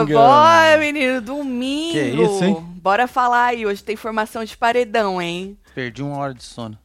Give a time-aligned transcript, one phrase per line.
[0.00, 0.04] Eita!
[0.12, 1.92] Bora, menino, domingo.
[1.92, 2.56] Que isso, hein?
[2.82, 5.56] Bora falar aí, hoje tem formação de paredão, hein?
[5.74, 6.78] Perdi uma hora de sono.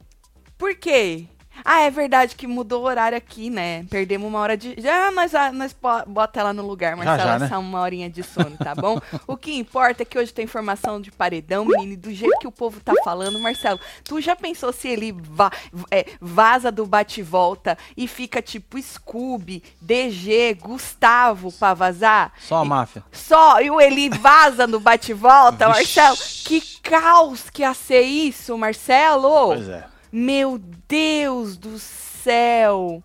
[0.56, 1.26] Por quê?
[1.72, 3.84] Ah, é verdade que mudou o horário aqui, né?
[3.88, 4.74] Perdemos uma hora de.
[4.78, 7.46] Já nós, ah, nós po- bota ela no lugar, Marcela, já, né?
[7.46, 9.00] essa uma horinha de sono, tá bom?
[9.24, 12.46] o que importa é que hoje tem formação de paredão, menino, e do jeito que
[12.48, 15.52] o povo tá falando, Marcelo, tu já pensou se ele va-
[15.92, 22.32] é, vaza do bate-volta e fica tipo Scooby, DG, Gustavo pra vazar?
[22.40, 23.04] Só a máfia.
[23.12, 25.68] Só, e o Eli vaza no bate-volta.
[25.70, 26.16] Marcelo?
[26.44, 29.46] Que caos que ia ser isso, Marcelo!
[29.54, 29.84] Pois é.
[30.12, 33.02] Meu Deus do céu!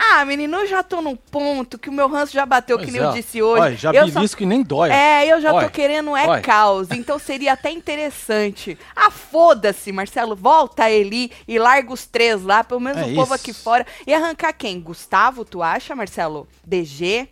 [0.00, 2.92] Ah, menino, eu já tô num ponto que o meu ranço já bateu, Pois que
[2.92, 3.60] nem é, eu disse hoje.
[3.62, 4.90] Olha, já eu só- belisco que nem dói.
[4.90, 6.40] É, eu já tô Olha, querendo é olha.
[6.40, 8.78] caos, então seria até interessante.
[8.94, 13.14] Ah, foda-se, Marcelo, volta a Eli e larga os três lá, pelo menos É o
[13.14, 13.34] povo isso.
[13.34, 13.84] aqui fora.
[14.06, 14.80] E arrancar quem?
[14.80, 16.46] Gustavo, tu acha, Marcelo?
[16.64, 17.28] DG?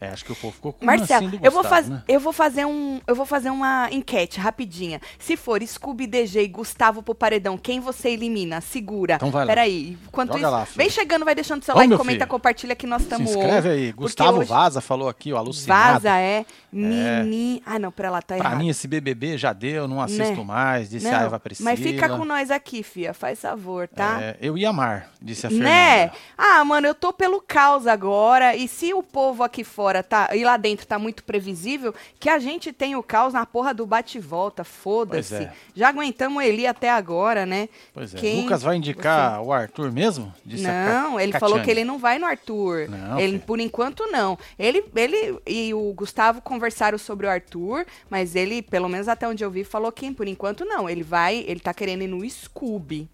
[0.00, 2.02] É, acho que o povo ficou com Marcelo, do eu vou, faz, né?
[2.08, 4.98] eu vou fazer um, eu vou fazer uma enquete rapidinha.
[5.18, 8.62] Se for Scooby DG e Gustavo pro paredão, quem você elimina?
[8.62, 9.16] Segura.
[9.16, 9.48] Então vai lá.
[9.48, 10.76] Peraí, enquanto Joga isso, lá, filho.
[10.78, 12.30] vem chegando, vai deixando seu Vamos, like, comenta, filho.
[12.30, 13.92] compartilha que nós Se estamos inscreve aí.
[13.92, 15.92] Gustavo hoje- Vaza falou aqui, ó, alucinado.
[16.00, 17.62] Vaza é mini.
[17.66, 18.58] Ah, não, pra lá tá Pra errado.
[18.58, 20.44] mim esse BBB já deu, não assisto Né?
[20.44, 21.70] mais, disse Não, a Eva Priscila.
[21.70, 24.18] mas fica com nós aqui, fia, faz favor, tá?
[24.22, 25.68] É, eu ia amar, disse a Fernanda.
[25.70, 26.10] Né?
[26.38, 28.56] Ah, mano, eu tô pelo caos agora.
[28.56, 30.30] E se o povo aqui fora tá.
[30.34, 33.84] E lá dentro tá muito previsível, que a gente tem o caos na porra do
[33.84, 34.62] bate-volta.
[34.64, 35.34] Foda-se.
[35.34, 35.52] É.
[35.74, 37.68] Já aguentamos ele até agora, né?
[37.92, 38.18] Pois é.
[38.18, 40.32] Quem Lucas vai indicar o Arthur mesmo?
[40.44, 41.52] Disse Não, ele Catiane.
[41.52, 42.88] falou que ele não vai no Arthur.
[42.88, 43.42] Não, ele, filho.
[43.44, 44.38] por enquanto, não.
[44.58, 49.42] Ele, ele e o Gustavo conversaram sobre o Arthur, mas ele, pelo menos até onde
[49.44, 50.88] eu vi, falou que por enquanto não.
[50.88, 53.08] Ele vai, ele tá querendo ir no Scooby.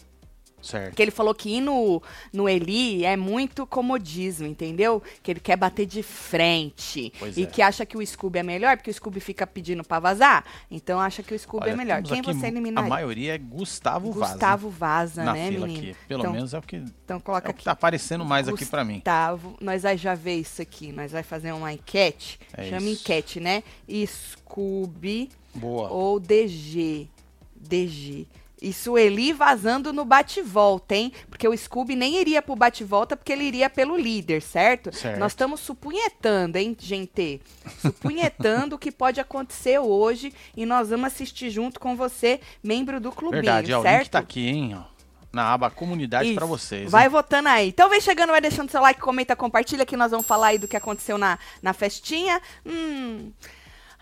[0.67, 0.89] Certo.
[0.91, 5.01] Porque ele falou que ir no, no Eli é muito comodismo, entendeu?
[5.23, 7.13] Que ele quer bater de frente.
[7.19, 7.47] Pois e é.
[7.47, 10.45] que acha que o Scooby é melhor, porque o Scooby fica pedindo pra vazar.
[10.71, 12.03] Então acha que o Scooby Olha, é melhor.
[12.03, 12.91] Quem você A eliminaria?
[12.91, 14.33] maioria é Gustavo, Vaza.
[14.33, 15.91] Gustavo Vaza, na né, fila menino?
[15.93, 15.97] aqui.
[16.09, 17.59] Pelo então, menos é o que, então é coloca o aqui.
[17.61, 18.95] que tá aparecendo mais aqui pra mim.
[18.97, 20.91] Gustavo, nós vai já ver isso aqui.
[20.91, 22.41] Nós vai fazer uma enquete.
[22.53, 23.03] É Chama isso.
[23.03, 23.63] enquete, né?
[24.07, 25.89] Scooby Boa.
[25.91, 27.09] ou DG.
[27.55, 28.27] DG.
[28.67, 31.13] Isso Eli vazando no bate-volta, hein?
[31.31, 34.93] Porque o Scooby nem iria pro bate-volta porque ele iria pelo líder, certo?
[34.93, 35.21] Certo.
[35.21, 37.41] Nós estamos supunhetando, hein, gente?
[37.81, 43.13] Supunhetando o que pode acontecer hoje e nós vamos assistir junto com você, membro do
[43.13, 43.99] clubinho, Verdade, ó, o certo?
[44.01, 44.97] link tá aqui, hein, ó.
[45.33, 46.49] Na aba comunidade pra Isso.
[46.49, 46.91] vocês.
[46.91, 47.11] Vai hein?
[47.11, 47.69] votando aí.
[47.69, 50.67] Então vem chegando, vai deixando seu like, comenta, compartilha que nós vamos falar aí do
[50.67, 52.41] que aconteceu na, na festinha.
[52.65, 53.31] Hum.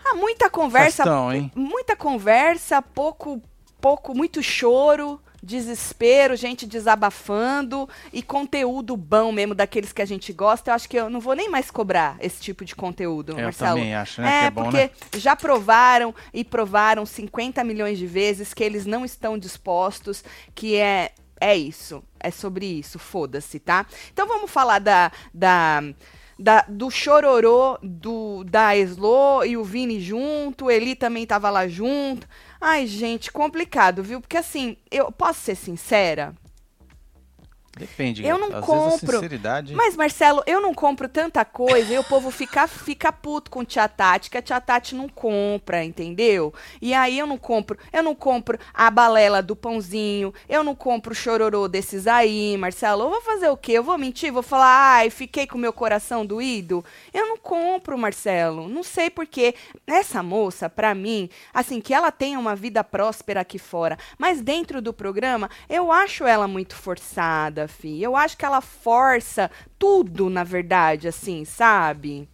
[0.03, 1.03] Ah, muita conversa.
[1.03, 1.51] Festão, hein?
[1.55, 3.41] Muita conversa, pouco,
[3.81, 10.71] pouco, muito choro, desespero, gente desabafando e conteúdo bom mesmo daqueles que a gente gosta.
[10.71, 13.75] Eu acho que eu não vou nem mais cobrar esse tipo de conteúdo, Eu Marcelo.
[13.77, 14.27] também acho, né?
[14.27, 14.89] É, que é bom, porque né?
[15.17, 21.11] já provaram e provaram 50 milhões de vezes que eles não estão dispostos, que é
[21.39, 23.85] é isso, é sobre isso, foda-se, tá?
[24.13, 25.83] Então vamos falar da, da,
[26.39, 31.67] da- do chororô do, da Eslo e o Vini junto, o Eli também tava lá
[31.67, 32.25] junto.
[32.59, 34.21] Ai, gente, complicado, viu?
[34.21, 36.33] Porque assim, eu posso ser sincera?
[37.75, 38.25] Depende.
[38.25, 39.75] Eu não Às compro, sinceridade...
[39.75, 43.87] Mas, Marcelo, eu não compro tanta coisa e o povo fica, fica puto com tia
[43.89, 46.53] Tati, que a tia Tati não compra, entendeu?
[46.81, 51.11] E aí eu não compro, eu não compro a balela do pãozinho, eu não compro
[51.11, 53.03] o chororô desses aí, Marcelo.
[53.03, 53.73] Eu vou fazer o quê?
[53.73, 54.31] Eu vou mentir?
[54.31, 56.83] Vou falar, ai, fiquei com meu coração doído?
[57.13, 58.69] Eu não compro, Marcelo.
[58.69, 59.53] Não sei porquê.
[59.85, 64.81] Essa moça, pra mim, assim, que ela tenha uma vida próspera aqui fora, mas dentro
[64.81, 68.01] do programa, eu acho ela muito forçada, fi.
[68.01, 72.27] Eu acho que ela força tudo, na verdade, assim, sabe?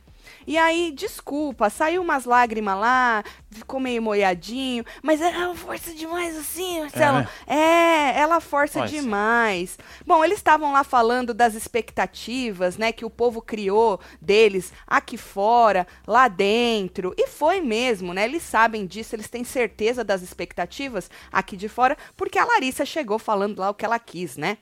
[0.46, 6.82] E aí, desculpa, saiu umas lágrimas lá, ficou meio molhadinho, mas ela força demais assim,
[6.82, 7.20] Marcelo.
[7.20, 7.28] né?
[7.46, 9.78] É, ela força demais.
[10.06, 15.86] Bom, eles estavam lá falando das expectativas, né, que o povo criou deles aqui fora,
[16.08, 17.14] lá dentro.
[17.18, 18.26] E foi mesmo, né?
[18.26, 23.20] Eles sabem disso, eles têm certeza das expectativas aqui de fora, porque a Larissa chegou
[23.20, 24.58] falando lá o que ela quis, né?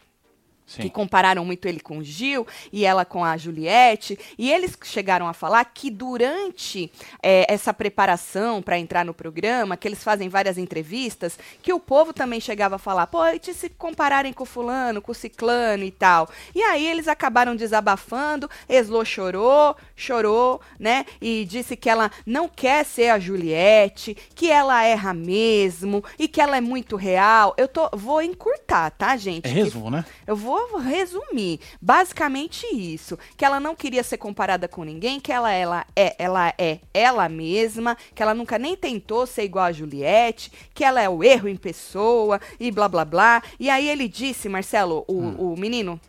[0.69, 0.83] Sim.
[0.83, 4.17] que compararam muito ele com o Gil e ela com a Juliette.
[4.37, 6.91] E eles chegaram a falar que durante
[7.23, 12.13] eh, essa preparação para entrar no programa, que eles fazem várias entrevistas, que o povo
[12.13, 15.89] também chegava a falar, pô, e se compararem com o fulano, com o ciclano e
[15.89, 16.29] tal.
[16.53, 21.03] E aí eles acabaram desabafando, Eslo chorou, chorou, né?
[21.19, 26.39] E disse que ela não quer ser a Juliette, que ela erra mesmo e que
[26.39, 27.55] ela é muito real.
[27.57, 29.47] Eu tô, vou encurtar, tá, gente?
[29.47, 30.05] É Que resumo, né?
[30.27, 31.59] eu vou vou resumir.
[31.81, 36.53] Basicamente isso, que ela não queria ser comparada com ninguém, que ela, ela é, ela
[36.57, 41.07] é ela mesma, que ela nunca nem tentou ser igual a Juliette, que ela é
[41.07, 43.43] o erro em pessoa e blá blá blá.
[43.59, 45.53] E aí ele disse, Marcelo, o, hum.
[45.53, 45.99] o menino,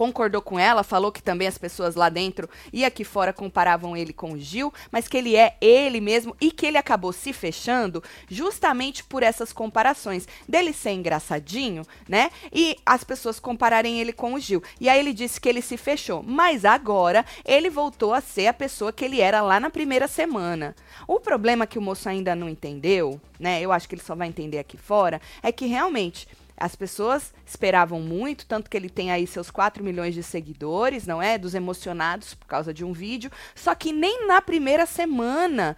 [0.00, 4.14] concordou com ela, falou que também as pessoas lá dentro e aqui fora comparavam ele
[4.14, 8.02] com o Gil, mas que ele é ele mesmo e que ele acabou se fechando
[8.26, 12.30] justamente por essas comparações dele ser engraçadinho, né?
[12.50, 14.62] E as pessoas compararem ele com o Gil.
[14.80, 18.54] E aí ele disse que ele se fechou, mas agora ele voltou a ser a
[18.54, 20.74] pessoa que ele era lá na primeira semana.
[21.06, 23.60] O problema que o moço ainda não entendeu, né?
[23.60, 26.26] Eu acho que ele só vai entender aqui fora, é que realmente
[26.60, 31.22] as pessoas esperavam muito, tanto que ele tem aí seus 4 milhões de seguidores, não
[31.22, 31.38] é?
[31.38, 33.32] Dos emocionados por causa de um vídeo.
[33.54, 35.74] Só que nem na primeira semana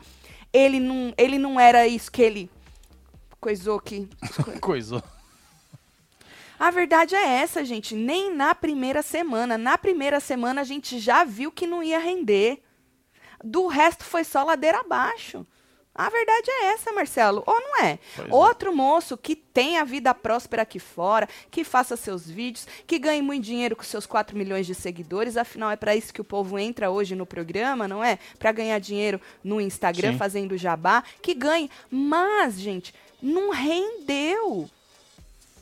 [0.52, 2.50] ele não, ele não era isso que ele
[3.40, 4.08] coisou que.
[4.60, 5.02] coisou.
[6.58, 7.94] A verdade é essa, gente.
[7.94, 9.56] Nem na primeira semana.
[9.56, 12.60] Na primeira semana a gente já viu que não ia render.
[13.42, 15.46] Do resto foi só ladeira abaixo.
[15.94, 17.98] A verdade é essa, Marcelo, ou não é?
[18.16, 18.34] Pois é.
[18.34, 18.74] Outro é.
[18.74, 23.44] moço que tem a vida próspera aqui fora, que faça seus vídeos, que ganhe muito
[23.44, 26.90] dinheiro com seus 4 milhões de seguidores, afinal é para isso que o povo entra
[26.90, 28.18] hoje no programa, não é?
[28.38, 30.18] Para ganhar dinheiro no Instagram Sim.
[30.18, 31.70] fazendo jabá, que ganhe.
[31.90, 34.68] Mas, gente, não rendeu.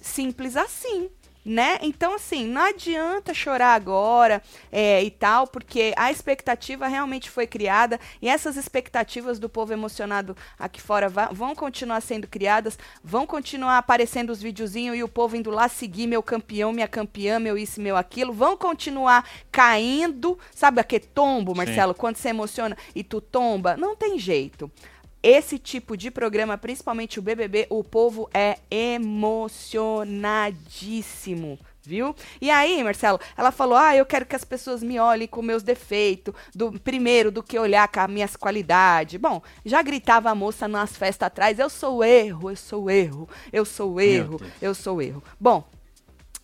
[0.00, 1.10] Simples assim
[1.44, 1.78] né?
[1.82, 7.98] Então, assim, não adianta chorar agora é, e tal, porque a expectativa realmente foi criada
[8.20, 14.30] e essas expectativas do povo emocionado aqui fora vão continuar sendo criadas, vão continuar aparecendo
[14.30, 17.96] os videozinhos e o povo indo lá seguir meu campeão, minha campeã, meu isso, meu
[17.96, 21.98] aquilo, vão continuar caindo, sabe aquele tombo, Marcelo, Sim.
[21.98, 23.76] quando você emociona e tu tomba?
[23.76, 24.70] Não tem jeito
[25.22, 31.58] esse tipo de programa, principalmente o BBB, o povo é emocionadíssimo.
[31.82, 32.14] Viu?
[32.40, 35.62] E aí, Marcelo, ela falou: Ah, eu quero que as pessoas me olhem com meus
[35.62, 39.18] defeitos, do primeiro do que olhar com as minhas qualidades.
[39.18, 43.64] Bom, já gritava a moça nas festas atrás: Eu sou erro, eu sou erro, eu
[43.64, 45.24] sou erro, eu sou erro.
[45.40, 45.64] Bom,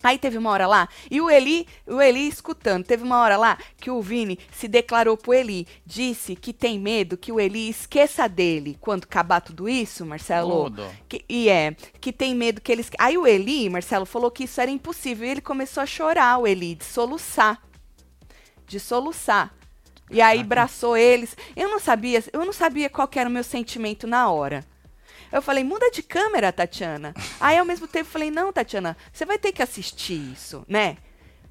[0.03, 3.57] Aí teve uma hora lá, e o Eli, o Eli escutando, teve uma hora lá
[3.77, 8.29] que o Vini se declarou pro Eli, disse que tem medo que o Eli esqueça
[8.29, 10.71] dele quando acabar tudo isso, Marcelo.
[11.09, 12.91] Que, e é, que tem medo que eles.
[12.99, 16.45] Aí o Eli, Marcelo, falou que isso era impossível, e ele começou a chorar, o
[16.47, 17.59] Eli, de soluçar.
[18.67, 19.53] De soluçar.
[20.09, 21.35] E aí abraçou eles.
[21.55, 24.63] Eu não sabia, eu não sabia qual era o meu sentimento na hora.
[25.31, 27.13] Eu falei, muda de câmera, Tatiana.
[27.39, 30.97] Aí ao mesmo tempo falei, não, Tatiana, você vai ter que assistir isso, né?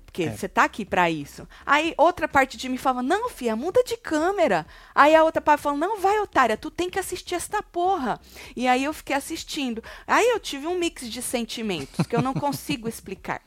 [0.04, 0.30] Porque é.
[0.30, 1.46] você tá aqui para isso.
[1.64, 4.66] Aí outra parte de mim falava, não, filha, muda de câmera.
[4.94, 8.18] Aí a outra parte falou, não, vai, otária, tu tem que assistir esta porra.
[8.56, 9.84] E aí eu fiquei assistindo.
[10.06, 13.42] Aí eu tive um mix de sentimentos que eu não consigo explicar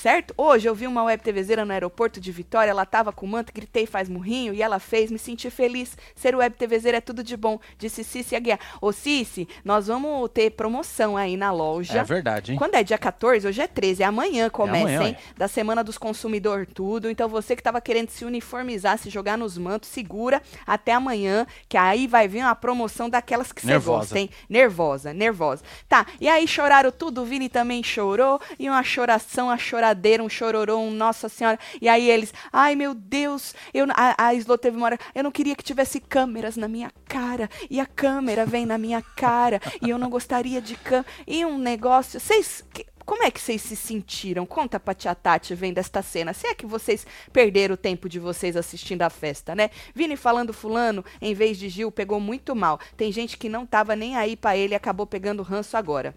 [0.00, 0.32] certo?
[0.34, 3.84] Hoje eu vi uma web TVzeira no aeroporto de Vitória, ela tava com manto, gritei
[3.84, 5.96] faz murrinho e ela fez, me senti feliz.
[6.14, 8.58] Ser web TVzeira é tudo de bom, disse Cici Aguiar.
[8.80, 11.98] Ô Cici, nós vamos ter promoção aí na loja.
[11.98, 12.58] É verdade, hein?
[12.58, 15.16] Quando é dia 14, hoje é 13, é amanhã começa, é amanhã, hein?
[15.18, 15.38] É.
[15.38, 17.10] Da Semana dos Consumidor tudo.
[17.10, 21.76] Então você que tava querendo se uniformizar, se jogar nos mantos, segura até amanhã, que
[21.76, 24.30] aí vai vir uma promoção daquelas que você gosta, hein?
[24.48, 25.62] Nervosa, nervosa.
[25.86, 30.22] Tá, e aí choraram tudo, o Vini também chorou, e uma choração, a chorar choradeira,
[30.22, 31.58] um chororô, um Nossa Senhora.
[31.80, 35.56] E aí eles, ai meu Deus, eu, a, a teve uma hora, eu não queria
[35.56, 37.48] que tivesse câmeras na minha cara.
[37.68, 39.60] E a câmera vem na minha cara.
[39.82, 41.06] e eu não gostaria de câmera.
[41.26, 42.20] E um negócio.
[42.20, 42.64] Vocês.
[43.04, 44.46] Como é que vocês se sentiram?
[44.46, 46.32] Conta pra tia Tati vendo esta cena.
[46.32, 49.70] Se é que vocês perderam o tempo de vocês assistindo a festa, né?
[49.92, 52.78] Vini falando fulano, em vez de Gil, pegou muito mal.
[52.96, 56.14] Tem gente que não tava nem aí para ele e acabou pegando ranço agora.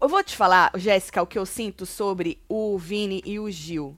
[0.00, 3.96] Eu vou te falar, Jéssica, o que eu sinto sobre o Vini e o Gil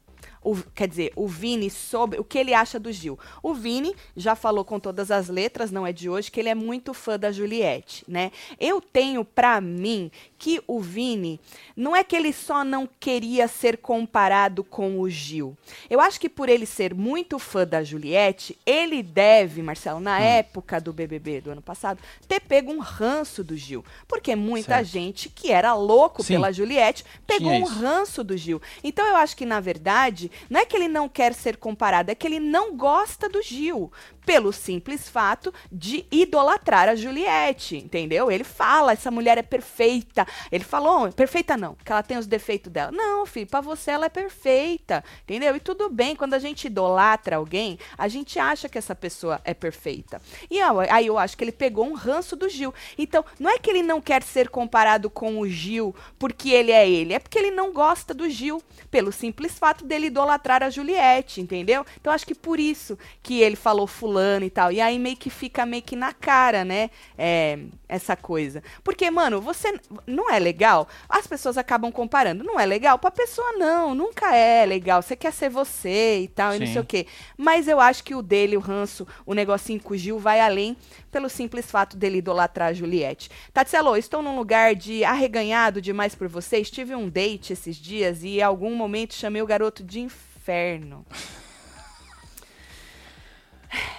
[0.49, 3.19] o, quer dizer, o Vini sobre o que ele acha do Gil.
[3.43, 6.55] O Vini já falou com todas as letras, não é de hoje, que ele é
[6.55, 8.33] muito fã da Juliette, né?
[8.59, 11.39] Eu tenho para mim que o Vini
[11.77, 15.57] não é que ele só não queria ser comparado com o Gil.
[15.91, 20.23] Eu acho que por ele ser muito fã da Juliette, ele deve, Marcelo, na hum.
[20.23, 24.87] época do BBB do ano passado, ter pego um ranço do Gil, porque muita certo.
[24.87, 26.35] gente que era louco Sim.
[26.35, 28.63] pela Juliette pegou um ranço do Gil.
[28.83, 32.15] Então eu acho que na verdade não é que ele não quer ser comparado, é
[32.15, 33.93] que ele não gosta do Gil.
[34.29, 38.31] Pelo simples fato de idolatrar a Juliette, entendeu?
[38.31, 40.27] Ele fala, essa mulher é perfeita.
[40.53, 42.93] Ele falou, perfeita não, que ela tem os defeitos dela.
[42.93, 45.57] Não, filho, para você ela é perfeita, entendeu?
[45.57, 49.55] E tudo bem, quando a gente idolatra alguém, a gente acha que essa pessoa é
[49.55, 50.21] perfeita.
[50.51, 52.75] E aí eu acho que ele pegou um ranço do Gil.
[52.99, 56.87] Então, não é que ele não quer ser comparado com o Gil porque ele é
[56.87, 61.41] ele, é porque ele não gosta do Gil, pelo simples fato dele idolatrar a Juliette,
[61.41, 61.87] entendeu?
[61.99, 64.73] Então acho que por isso que ele falou fulano e tal.
[64.73, 66.91] E aí meio que fica meio que na cara, né?
[67.17, 67.59] É,
[67.89, 68.63] essa coisa.
[68.85, 70.89] Porque, mano, você não é legal.
[71.09, 72.45] As pessoas acabam comparando.
[72.45, 73.95] Não é legal pra pessoa, não.
[73.95, 75.03] Nunca é legal.
[75.03, 76.57] Você quer ser você e tal, Sim.
[76.57, 77.07] e não sei o quê.
[77.37, 80.77] Mas eu acho que o dele, o ranço, o negocinho com o Gil vai além
[81.11, 83.31] pelo simples fato dele idolatrar a Juliette.
[83.53, 86.71] Tatselo, estou num lugar de arreganhado demais por vocês.
[86.71, 91.05] Tive um date esses dias e em algum momento chamei o garoto de inferno.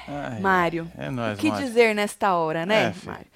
[0.08, 1.66] Ai, Mário, é nóis, o que Mário.
[1.66, 3.28] dizer nesta hora, né, é, Mário?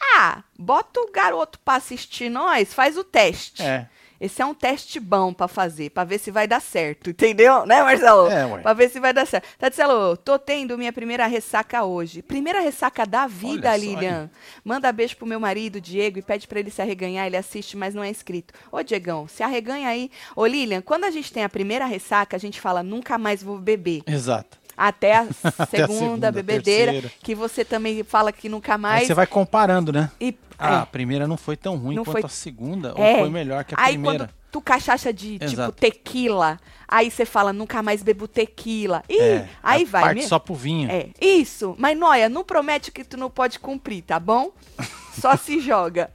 [0.00, 3.62] Ah, bota o garoto para assistir nós, faz o teste.
[3.62, 3.88] É.
[4.20, 7.66] Esse é um teste bom para fazer, para ver se vai dar certo, entendeu?
[7.66, 8.30] Né, Marcelo?
[8.30, 8.58] É.
[8.62, 9.46] Pra ver se vai dar certo.
[9.58, 12.22] Tatielo, tô tendo minha primeira ressaca hoje.
[12.22, 14.30] Primeira ressaca da vida, Olha Lilian.
[14.64, 17.26] Manda beijo pro meu marido, Diego, e pede para ele se arreganhar.
[17.26, 18.54] Ele assiste, mas não é inscrito.
[18.70, 20.10] Ô, Diegão, se arreganha aí.
[20.34, 23.58] Ô, Lilian, quando a gente tem a primeira ressaca, a gente fala, nunca mais vou
[23.58, 24.02] beber.
[24.06, 25.22] Exato até a,
[25.58, 27.14] até segunda, a segunda, bebedeira, terceira.
[27.22, 29.02] que você também fala que nunca mais.
[29.02, 30.10] Aí você vai comparando, né?
[30.20, 30.76] E, ah, é.
[30.78, 32.24] a primeira não foi tão ruim não quanto foi...
[32.24, 33.12] a segunda, é.
[33.14, 34.26] ou foi melhor que a aí, primeira.
[34.26, 35.72] Quando tu cachaça de tipo, Exato.
[35.72, 39.02] tipo tequila, aí você fala, nunca mais bebo tequila.
[39.08, 40.02] Ih, é, aí vai.
[40.02, 40.22] Parte me...
[40.22, 40.90] só pro vinho.
[40.90, 41.74] É, isso.
[41.78, 44.52] Mas, Noia, não promete que tu não pode cumprir, tá bom?
[45.16, 46.10] Só se joga.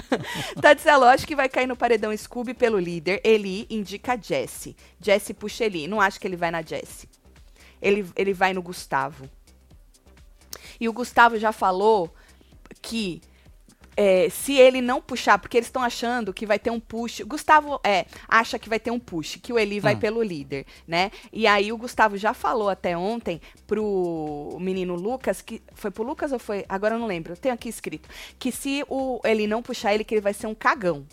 [0.58, 3.20] Tadzelo, acho que vai cair no paredão Scooby pelo líder.
[3.22, 4.74] Eli indica Jesse.
[4.98, 5.86] Jesse puxa Eli.
[5.86, 7.06] Não acho que ele vai na Jesse
[7.80, 9.28] ele, ele vai no Gustavo.
[10.80, 12.12] E o Gustavo já falou
[12.80, 13.20] que
[14.00, 17.22] é, se ele não puxar, porque eles estão achando que vai ter um push.
[17.22, 19.98] Gustavo é, acha que vai ter um push, que o Eli vai hum.
[19.98, 21.10] pelo líder, né?
[21.32, 26.30] E aí o Gustavo já falou até ontem pro menino Lucas, que foi pro Lucas
[26.30, 26.64] ou foi?
[26.68, 27.36] Agora eu não lembro.
[27.36, 28.08] Tem aqui escrito
[28.38, 31.04] que se o Eli não puxar ele, que ele vai ser um cagão.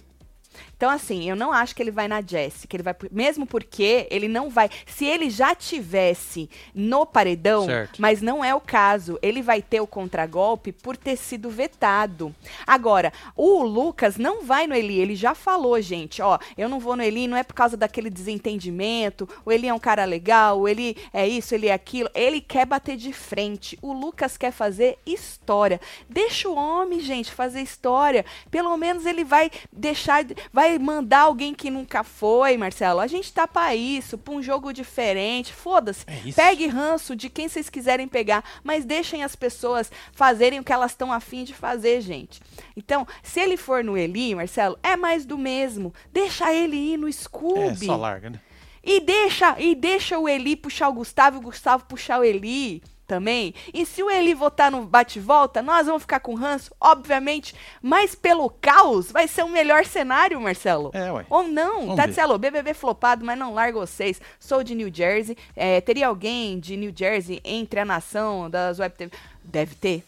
[0.75, 2.95] Então, assim, eu não acho que ele vai na Jessie, que ele vai.
[3.11, 4.69] Mesmo porque ele não vai.
[4.85, 8.01] Se ele já tivesse no paredão, certo.
[8.01, 12.33] mas não é o caso, ele vai ter o contragolpe por ter sido vetado.
[12.65, 16.95] Agora, o Lucas não vai no Eli, ele já falou, gente, ó, eu não vou
[16.95, 20.67] no Eli, não é por causa daquele desentendimento, o Eli é um cara legal, o
[20.67, 22.09] Eli é isso, ele é aquilo.
[22.13, 23.77] Ele quer bater de frente.
[23.81, 25.79] O Lucas quer fazer história.
[26.09, 28.25] Deixa o homem, gente, fazer história.
[28.49, 30.25] Pelo menos ele vai deixar.
[30.51, 32.99] Vai mandar alguém que nunca foi, Marcelo.
[32.99, 35.53] A gente tá pra isso, pra um jogo diferente.
[35.53, 36.05] Foda-se.
[36.07, 40.73] É Pegue ranço de quem vocês quiserem pegar, mas deixem as pessoas fazerem o que
[40.73, 42.41] elas estão afim de fazer, gente.
[42.75, 45.93] Então, se ele for no Eli, Marcelo, é mais do mesmo.
[46.11, 47.85] Deixa ele ir no Scooby.
[47.85, 48.39] É, só larga, né?
[48.83, 52.83] E deixa, e deixa o Eli puxar o Gustavo e o Gustavo puxar o Eli
[53.07, 53.53] também.
[53.73, 58.49] E se o Eli votar no bate-volta, nós vamos ficar com ranço, obviamente, mas pelo
[58.49, 60.91] caos vai ser o melhor cenário, Marcelo.
[60.93, 61.25] É, ué.
[61.29, 61.95] Ou não.
[61.95, 64.21] Tatselo, BBB flopado, mas não larga vocês.
[64.39, 65.37] Sou de New Jersey.
[65.55, 69.11] É, teria alguém de New Jersey entre a nação das web TV?
[69.43, 70.03] Deve ter.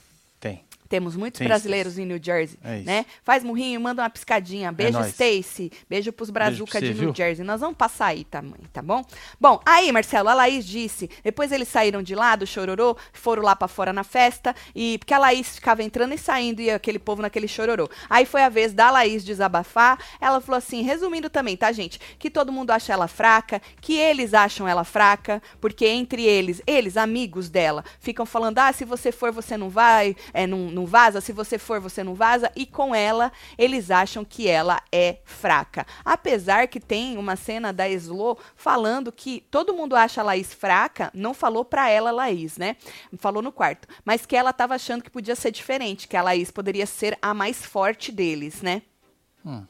[0.87, 3.05] Temos muitos sim, brasileiros em New Jersey, é né?
[3.23, 4.71] Faz murrinho, manda uma piscadinha.
[4.71, 5.71] Beijo, é Stacy.
[5.89, 7.15] Beijo pros brazuca de New viu?
[7.15, 7.45] Jersey.
[7.45, 8.59] Nós vamos passar aí, tá, mãe?
[8.71, 9.03] Tá bom?
[9.39, 11.09] Bom, aí, Marcelo, a Laís disse.
[11.23, 14.55] Depois eles saíram de lá do chororô, foram lá para fora na festa.
[14.75, 17.89] E porque a Laís ficava entrando e saindo, e aquele povo naquele chororô.
[18.09, 19.99] Aí foi a vez da Laís desabafar.
[20.21, 21.99] Ela falou assim: resumindo também, tá, gente?
[22.17, 26.97] Que todo mundo acha ela fraca, que eles acham ela fraca, porque entre eles, eles,
[26.97, 31.19] amigos dela, ficam falando: ah, se você for, você não vai, é, não não vaza,
[31.19, 35.85] se você for, você não vaza, e com ela, eles acham que ela é fraca.
[36.05, 41.09] Apesar que tem uma cena da Slo falando que todo mundo acha a Laís fraca,
[41.13, 42.75] não falou pra ela, Laís, né?
[43.17, 43.87] Falou no quarto.
[44.05, 47.33] Mas que ela tava achando que podia ser diferente, que a Laís poderia ser a
[47.33, 48.83] mais forte deles, né?
[49.43, 49.65] Hum.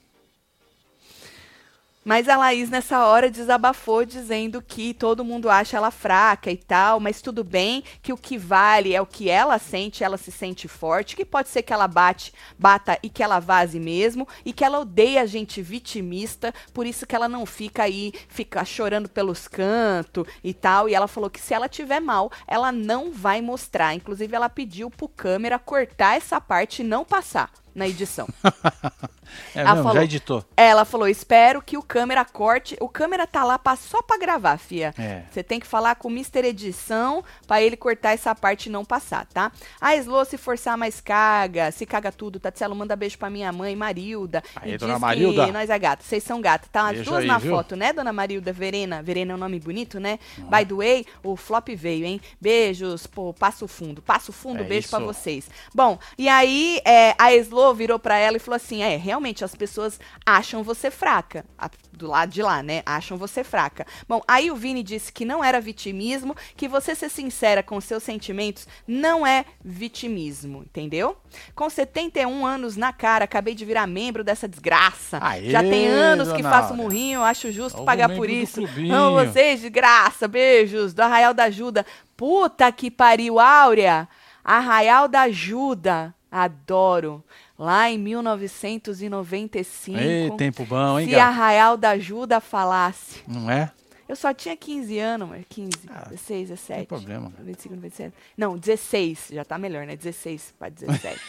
[2.08, 7.02] Mas a Laís, nessa hora, desabafou dizendo que todo mundo acha ela fraca e tal,
[7.02, 10.70] mas tudo bem, que o que vale é o que ela sente, ela se sente
[10.70, 14.64] forte, que pode ser que ela bate, bata e que ela vaze mesmo, e que
[14.64, 20.26] ela odeia gente vitimista, por isso que ela não fica aí, fica chorando pelos cantos
[20.42, 20.88] e tal.
[20.88, 23.94] E ela falou que se ela tiver mal, ela não vai mostrar.
[23.94, 28.30] Inclusive, ela pediu pro câmera cortar essa parte e não passar na edição.
[29.56, 30.46] é ela mesmo, falou, já editou.
[30.56, 32.76] Ela falou: espero que o câmera corte.
[32.80, 34.94] O câmera tá lá pra, só pra gravar, fia.
[34.98, 35.24] É.
[35.32, 36.46] Você tem que falar com o Mr.
[36.48, 39.52] Edição pra ele cortar essa parte e não passar, tá?
[39.80, 42.40] A Slow, se forçar mais caga, se caga tudo.
[42.40, 44.44] Tatselo, manda beijo pra minha mãe, Marilda.
[44.56, 45.46] Aí, e dona Marilda.
[45.46, 46.04] que nós é gato.
[46.04, 46.70] Vocês são gato.
[46.70, 47.54] Tá as duas aí, na viu?
[47.56, 48.52] foto, né, dona Marilda?
[48.54, 49.02] Verena.
[49.04, 50.20] Verena é um nome bonito, né?
[50.38, 52.22] By the way, o flop veio, hein?
[52.40, 54.02] Beijos, pô, passo fundo.
[54.02, 55.08] Passo fundo, É beijo pra isso.
[55.08, 55.50] vocês.
[55.74, 59.56] Bom, e aí é, a Slow virou pra ela e falou assim: é, realmente as
[59.56, 61.46] pessoas acham você fraca.
[61.58, 62.84] A- do lado de lá, né?
[62.86, 63.86] Acham você fraca.
[64.08, 68.04] Bom, aí o Vini disse que não era vitimismo, que você ser sincera com seus
[68.04, 71.18] sentimentos não é vitimismo, entendeu?
[71.56, 75.18] Com 71 anos na cara, acabei de virar membro dessa desgraça.
[75.22, 76.84] Aê, Já tem anos que faço Áurea.
[76.84, 78.62] murrinho, acho justo Novo pagar por isso.
[78.92, 80.28] Amo vocês de graça.
[80.28, 81.84] Beijos do Arraial da Ajuda.
[82.16, 84.08] Puta que pariu, Áurea.
[84.44, 86.14] Arraial da Ajuda.
[86.32, 87.24] Adoro.
[87.58, 89.98] Lá em 1995.
[89.98, 91.28] Ei, tempo bom, hein, se gato?
[91.28, 93.22] Arraial da Ajuda falasse.
[93.28, 93.72] Não é?
[94.08, 96.88] Eu só tinha 15 anos, mas 15, Ah, 16, 17.
[96.88, 97.44] problema, cara.
[97.44, 98.14] 25, 27.
[98.38, 99.28] Não, 16.
[99.32, 99.96] Já tá melhor, né?
[99.98, 101.20] 16 para 17.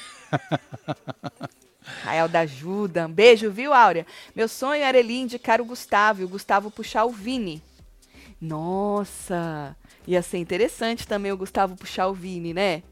[2.03, 3.07] Rael da Ajuda.
[3.07, 4.07] Um beijo, viu, Áurea?
[4.37, 7.63] Meu sonho era ele indicar o Gustavo e o Gustavo puxar o Vini.
[8.41, 9.77] Nossa!
[10.07, 12.83] Ia ser interessante também o Gustavo puxar o Vini, né?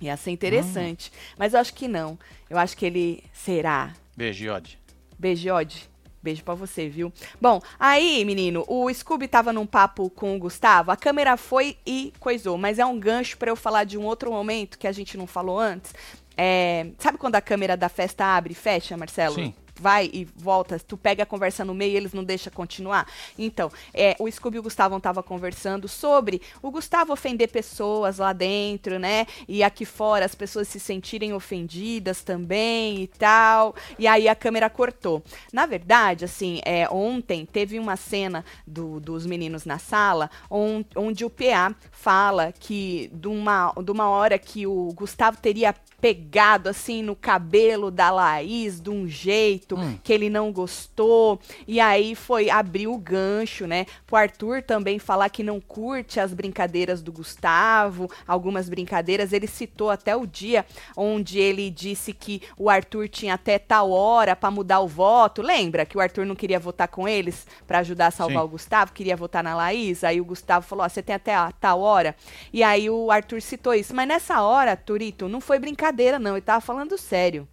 [0.00, 1.10] Ia ser interessante.
[1.38, 2.18] Mas eu acho que não.
[2.48, 3.92] Eu acho que ele será.
[4.16, 4.78] Beijo, Yod.
[5.18, 5.88] Beijo, Odd.
[6.22, 7.12] Beijo pra você, viu?
[7.40, 12.12] Bom, aí, menino, o Scooby tava num papo com o Gustavo, a câmera foi e
[12.18, 15.16] coisou, mas é um gancho pra eu falar de um outro momento que a gente
[15.16, 15.94] não falou antes.
[16.36, 19.36] É, sabe quando a câmera da festa abre e fecha, Marcelo?
[19.36, 19.54] Sim.
[19.78, 23.06] Vai e volta, tu pega a conversa no meio e eles não deixam continuar.
[23.38, 28.32] Então, é, o Scooby e o Gustavo estavam conversando sobre o Gustavo ofender pessoas lá
[28.32, 29.26] dentro, né?
[29.48, 33.74] E aqui fora as pessoas se sentirem ofendidas também e tal.
[33.98, 35.22] E aí a câmera cortou.
[35.52, 41.24] Na verdade, assim, é, ontem teve uma cena do- dos meninos na sala on- onde
[41.24, 47.02] o PA fala que de uma, de uma hora que o Gustavo teria pegado assim
[47.02, 49.98] no cabelo da Laís de um jeito Hum.
[50.04, 53.86] que ele não gostou e aí foi abrir o gancho, né?
[54.06, 59.90] Pro Arthur também falar que não curte as brincadeiras do Gustavo, algumas brincadeiras, ele citou
[59.90, 60.64] até o dia
[60.96, 65.42] onde ele disse que o Arthur tinha até tal hora pra mudar o voto.
[65.42, 68.44] Lembra que o Arthur não queria votar com eles pra ajudar a salvar Sim.
[68.44, 71.50] o Gustavo, queria votar na Laís, aí o Gustavo falou: "Ó, você tem até a
[71.52, 72.14] tal hora".
[72.52, 76.42] E aí o Arthur citou isso, mas nessa hora, Turito, não foi brincadeira não, ele
[76.42, 77.48] tava falando sério.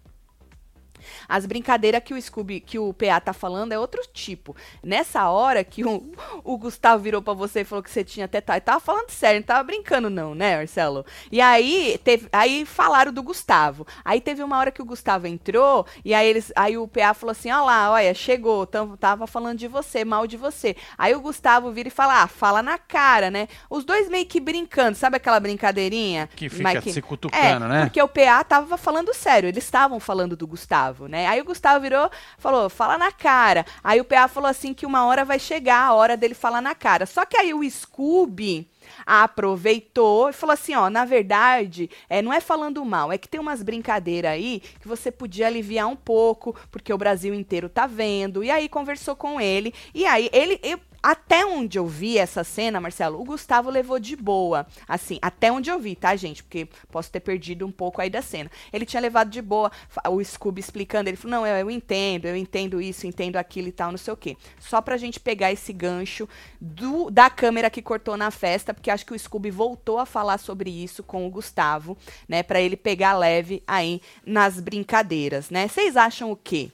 [1.28, 4.56] As brincadeiras que o Scooby, que o PA tá falando é outro tipo.
[4.82, 6.12] Nessa hora que o,
[6.42, 9.46] o Gustavo virou pra você e falou que você tinha ele tava falando sério, não
[9.46, 11.04] tava brincando não, né, Marcelo?
[11.30, 13.86] E aí teve, aí falaram do Gustavo.
[14.04, 17.32] Aí teve uma hora que o Gustavo entrou e aí eles, aí o PA falou
[17.32, 20.76] assim: "Ó lá, olha, chegou, tam- tava falando de você, mal de você".
[20.96, 23.48] Aí o Gustavo vira e fala: "Ah, fala na cara, né?".
[23.68, 26.28] Os dois meio que brincando, sabe aquela brincadeirinha?
[26.34, 27.80] Que fica Mas se cutucando, é, né?
[27.84, 31.26] Porque o PA tava falando sério, eles estavam falando do Gustavo, né?
[31.26, 33.66] Aí o Gustavo virou, falou, fala na cara.
[33.82, 36.74] Aí o PA falou assim que uma hora vai chegar a hora dele falar na
[36.74, 37.06] cara.
[37.06, 38.68] Só que aí o Scooby
[39.06, 43.40] aproveitou e falou assim, ó, na verdade, é, não é falando mal, é que tem
[43.40, 48.44] umas brincadeiras aí que você podia aliviar um pouco, porque o Brasil inteiro tá vendo.
[48.44, 50.60] E aí conversou com ele, e aí ele...
[51.04, 54.66] até onde eu vi essa cena, Marcelo, o Gustavo levou de boa.
[54.88, 56.42] Assim, até onde eu vi, tá, gente?
[56.42, 58.50] Porque posso ter perdido um pouco aí da cena.
[58.72, 59.70] Ele tinha levado de boa,
[60.08, 63.72] o Scooby explicando, ele falou: não, eu, eu entendo, eu entendo isso, entendo aquilo e
[63.72, 64.34] tal, não sei o quê.
[64.58, 66.26] Só pra gente pegar esse gancho
[66.58, 70.38] do, da câmera que cortou na festa, porque acho que o Scooby voltou a falar
[70.38, 72.42] sobre isso com o Gustavo, né?
[72.42, 75.68] Pra ele pegar leve aí nas brincadeiras, né?
[75.68, 76.70] Vocês acham o quê?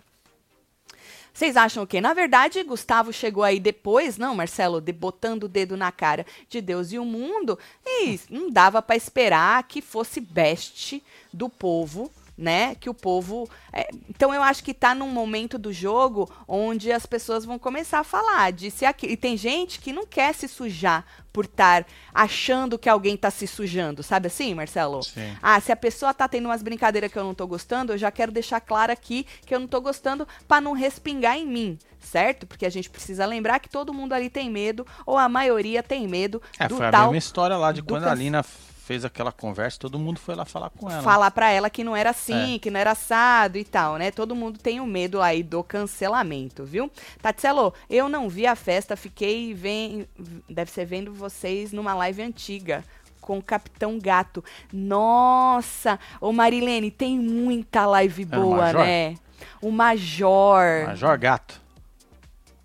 [1.33, 2.01] Vocês acham o quê?
[2.01, 6.61] Na verdade, Gustavo chegou aí depois, não, Marcelo, de, botando o dedo na cara de
[6.61, 12.75] Deus e o mundo, e não dava pra esperar que fosse best do povo, né?
[12.75, 13.49] Que o povo.
[13.73, 18.01] é, então eu acho que tá num momento do jogo onde as pessoas vão começar
[18.01, 19.13] a falar disso e aquilo.
[19.13, 23.47] E tem gente que não quer se sujar por estar achando que alguém tá se
[23.47, 25.01] sujando, sabe assim, Marcelo?
[25.03, 25.37] Sim.
[25.41, 28.11] Ah, se a pessoa tá tendo umas brincadeiras que eu não tô gostando, eu já
[28.11, 32.47] quero deixar claro aqui que eu não tô gostando pra não respingar em mim, certo?
[32.49, 36.09] Porque a gente precisa lembrar que todo mundo ali tem medo, ou a maioria tem
[36.09, 38.45] medo É, do foi a tal mesma história lá de do quando can- a Lina
[38.91, 41.01] fez aquela conversa, todo mundo foi lá falar com ela.
[41.01, 42.59] falar pra ela que não era assim, É.
[42.59, 44.11] que não era assado e tal, né?
[44.11, 46.91] Todo mundo tem o medo aí do cancelamento, viu?
[47.23, 50.09] Tatselo, eu não vi a festa, fiquei vem,
[50.49, 52.83] deve ser vendo vocês numa live antiga.
[53.21, 54.43] com o Capitão Gato.
[54.73, 56.01] Nossa!
[56.21, 59.15] Ô Marilene, tem muita live boa, né?
[59.63, 60.87] O Major.
[60.87, 61.61] Major Gato.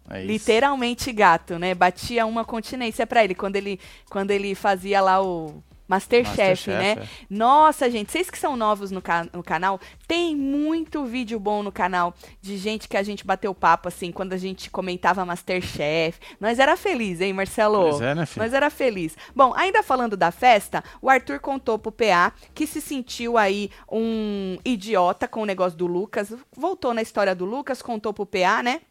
[0.10, 1.76] É Literalmente gato, né?
[1.76, 7.04] Batia uma continência para ele quando ele quando ele fazia lá o Masterchef, Masterchef né?
[7.04, 7.08] É.
[7.30, 11.72] Nossa, gente, vocês que são novos no, ca no canal, tem muito vídeo bom no
[11.72, 16.20] canal de gente que a gente bateu papo, assim, quando a gente comentava Masterchef.
[16.40, 17.90] Nós era feliz, hein, Marcelo?
[17.90, 18.44] Pois é, né, filho?
[18.44, 19.16] Nós era feliz.
[19.36, 24.58] Bom, ainda falando da festa, o Arthur contou pro PA que se sentiu aí um
[24.66, 26.34] idiota com o negócio do Lucas.
[26.56, 28.82] Voltou na história do Lucas, contou pro PA, né?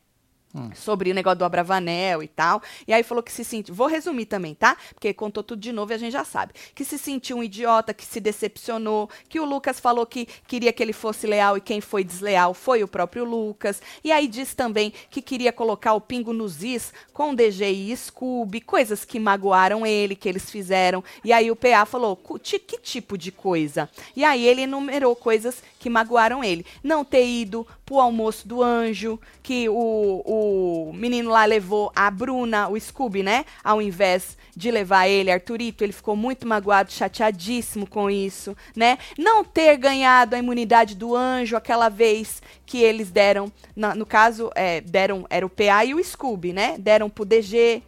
[0.54, 0.70] Hum.
[0.72, 2.62] Sobre o negócio do Abravanel e tal.
[2.86, 3.74] E aí falou que se sentiu.
[3.74, 4.76] Vou resumir também, tá?
[4.94, 6.52] Porque contou tudo de novo e a gente já sabe.
[6.74, 10.80] Que se sentiu um idiota, que se decepcionou, que o Lucas falou que queria que
[10.80, 13.82] ele fosse leal e quem foi desleal foi o próprio Lucas.
[14.04, 18.60] E aí diz também que queria colocar o pingo nos is com DG e Scooby,
[18.60, 21.02] coisas que magoaram ele, que eles fizeram.
[21.24, 23.90] E aí o PA falou: que tipo de coisa?
[24.14, 26.64] E aí ele enumerou coisas que magoaram ele.
[26.82, 32.68] Não ter ido pro almoço do anjo, que o, o menino lá levou a Bruna,
[32.68, 33.44] o Scooby, né?
[33.62, 38.98] Ao invés de levar ele, Arthurito, ele ficou muito magoado, chateadíssimo com isso, né?
[39.18, 44.50] Não ter ganhado a imunidade do anjo aquela vez que eles deram, na, no caso,
[44.54, 46.76] é, deram, era o PA e o Scooby, né?
[46.78, 47.82] Deram pro DG,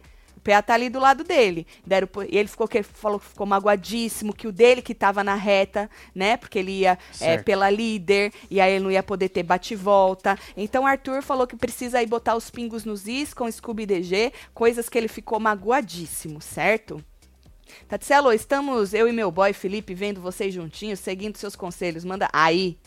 [0.47, 1.67] PA tá ali do lado dele.
[1.85, 5.35] Deram, e ele ficou que falou que ficou magoadíssimo, que o dele que estava na
[5.35, 6.37] reta, né?
[6.37, 10.39] Porque ele ia é, pela líder, e aí ele não ia poder ter bate-volta.
[10.55, 14.87] Então Arthur falou que precisa aí botar os pingos nos is com Scooby DG, coisas
[14.87, 17.03] que ele ficou magoadíssimo, certo?
[17.87, 22.05] Tatselo, estamos, eu e meu boy Felipe, vendo vocês juntinhos, seguindo seus conselhos.
[22.05, 22.77] Manda aí.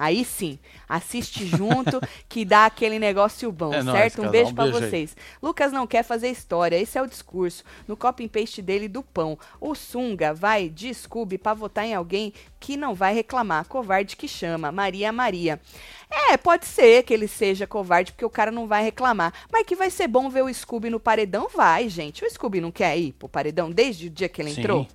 [0.00, 0.58] Aí sim,
[0.88, 4.16] assiste junto que dá aquele negócio bom, é certo?
[4.16, 5.14] Nóis, um beijo um para vocês.
[5.14, 5.24] Aí.
[5.42, 9.02] Lucas não quer fazer história, esse é o discurso no copy and paste dele do
[9.02, 9.38] pão.
[9.60, 14.26] O Sunga vai de Scooby para votar em alguém que não vai reclamar, covarde que
[14.26, 15.60] chama, Maria Maria.
[16.10, 19.76] É, pode ser que ele seja covarde porque o cara não vai reclamar, mas que
[19.76, 22.24] vai ser bom ver o Scooby no paredão, vai, gente.
[22.24, 24.60] O Scooby não quer ir pro paredão desde o dia que ele sim.
[24.60, 24.88] entrou?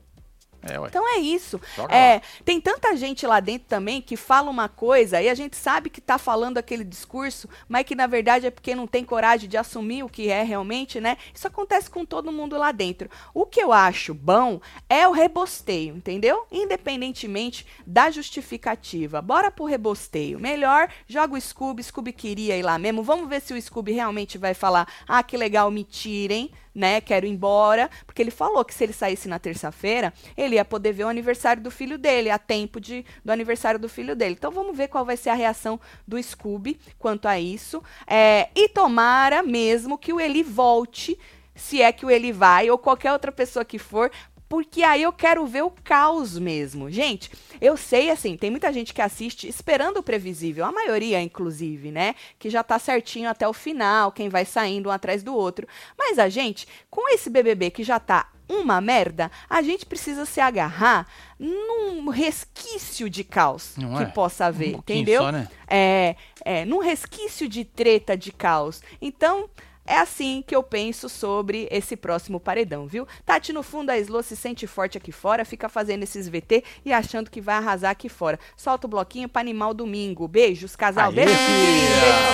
[0.65, 1.61] É, então é isso.
[1.89, 5.91] É, tem tanta gente lá dentro também que fala uma coisa e a gente sabe
[5.91, 9.57] que está falando aquele discurso, mas que na verdade é porque não tem coragem de
[9.57, 11.17] assumir o que é realmente, né?
[11.33, 13.09] Isso acontece com todo mundo lá dentro.
[13.33, 16.47] O que eu acho bom é o rebosteio, entendeu?
[16.51, 19.21] Independentemente da justificativa.
[19.21, 20.39] Bora pro rebosteio.
[20.39, 23.03] Melhor, joga o Scooby, Scooby queria ir lá mesmo.
[23.03, 26.99] Vamos ver se o Scooby realmente vai falar: "Ah, que legal, me tirem" né?
[26.99, 30.91] Quero ir embora, porque ele falou que se ele saísse na terça-feira, ele ia poder
[30.91, 34.35] ver o aniversário do filho dele, a tempo de, do aniversário do filho dele.
[34.37, 37.81] Então vamos ver qual vai ser a reação do Scooby quanto a isso.
[38.05, 41.17] É, e tomara mesmo que o Eli volte
[41.55, 44.11] se é que o Eli vai, ou qualquer outra pessoa que for,
[44.55, 46.89] porque aí eu quero ver o caos mesmo.
[46.89, 51.91] Gente, eu sei assim, tem muita gente que assiste esperando o previsível, a maioria inclusive,
[51.91, 55.67] né, que já tá certinho até o final, quem vai saindo um atrás do outro.
[55.97, 60.39] Mas a gente, com esse BBB que já tá uma merda, a gente precisa se
[60.39, 61.05] agarrar
[61.37, 64.05] num resquício de caos Não que é?
[64.05, 65.21] possa haver, um entendeu?
[65.21, 65.49] Só, né?
[65.67, 66.15] É,
[66.45, 68.81] é, num resquício de treta de caos.
[69.01, 69.49] Então,
[69.85, 73.07] é assim que eu penso sobre esse próximo paredão, viu?
[73.25, 76.91] Tati, no fundo, a Slo se sente forte aqui fora, fica fazendo esses VT e
[76.91, 78.39] achando que vai arrasar aqui fora.
[78.57, 80.27] Solta o bloquinho pra animar o domingo.
[80.27, 81.09] Beijos, casal.
[81.09, 81.33] Aê, Beijo,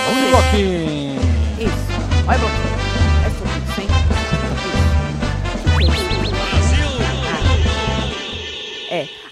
[0.06, 1.20] Vamos bloquinho.
[1.58, 2.26] Isso.
[2.26, 2.81] Olha o bloquinho.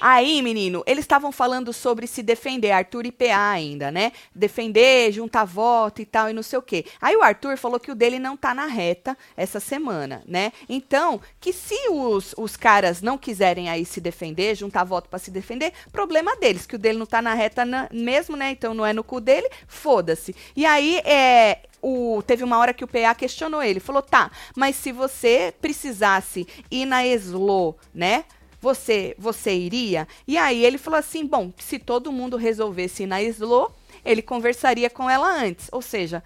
[0.01, 4.13] Aí, menino, eles estavam falando sobre se defender, Arthur e PA ainda, né?
[4.35, 6.85] Defender, juntar voto e tal, e não sei o quê.
[7.01, 10.53] Aí o Arthur falou que o dele não tá na reta essa semana, né?
[10.69, 15.31] Então, que se os, os caras não quiserem aí se defender, juntar voto para se
[15.31, 18.51] defender, problema deles, que o dele não tá na reta na, mesmo, né?
[18.51, 20.35] Então não é no cu dele, foda-se.
[20.57, 24.77] E aí, é, o, teve uma hora que o PA questionou ele, falou, tá, mas
[24.77, 28.25] se você precisasse ir na Eslo, né?
[28.61, 30.07] Você, você iria?
[30.27, 33.73] E aí ele falou assim: bom, se todo mundo resolvesse ir na Slo,
[34.05, 35.69] ele conversaria com ela antes.
[35.73, 36.23] Ou seja,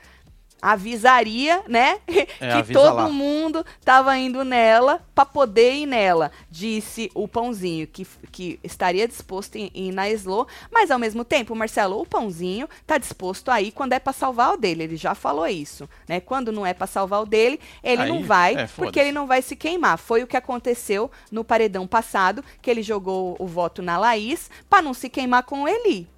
[0.64, 1.98] avisaria, né,
[2.40, 3.08] é, que todo lá.
[3.10, 9.56] mundo estava indo nela para poder ir nela, disse o Pãozinho, que, que estaria disposto
[9.56, 13.72] em ir na Slow, mas ao mesmo tempo, Marcelo, o Pãozinho está disposto a ir
[13.72, 16.86] quando é para salvar o dele, ele já falou isso, né, quando não é para
[16.86, 20.22] salvar o dele, ele Aí, não vai, é, porque ele não vai se queimar, foi
[20.22, 24.94] o que aconteceu no paredão passado, que ele jogou o voto na Laís, para não
[24.94, 26.08] se queimar com o Eli,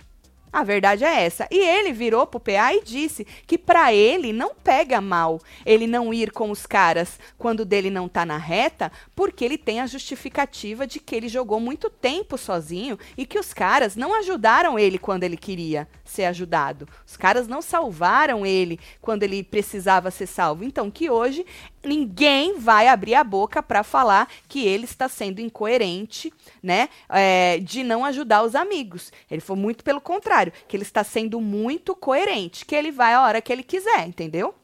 [0.56, 1.46] A verdade é essa.
[1.50, 6.14] E ele virou pro PA e disse que para ele não pega mal ele não
[6.14, 10.86] ir com os caras quando dele não tá na reta, porque ele tem a justificativa
[10.86, 15.24] de que ele jogou muito tempo sozinho e que os caras não ajudaram ele quando
[15.24, 16.88] ele queria ser ajudado.
[17.06, 20.64] Os caras não salvaram ele quando ele precisava ser salvo.
[20.64, 21.44] Então que hoje
[21.86, 27.82] ninguém vai abrir a boca para falar que ele está sendo incoerente, né, é, de
[27.82, 29.12] não ajudar os amigos.
[29.30, 33.22] Ele foi muito pelo contrário, que ele está sendo muito coerente, que ele vai a
[33.22, 34.54] hora que ele quiser, entendeu?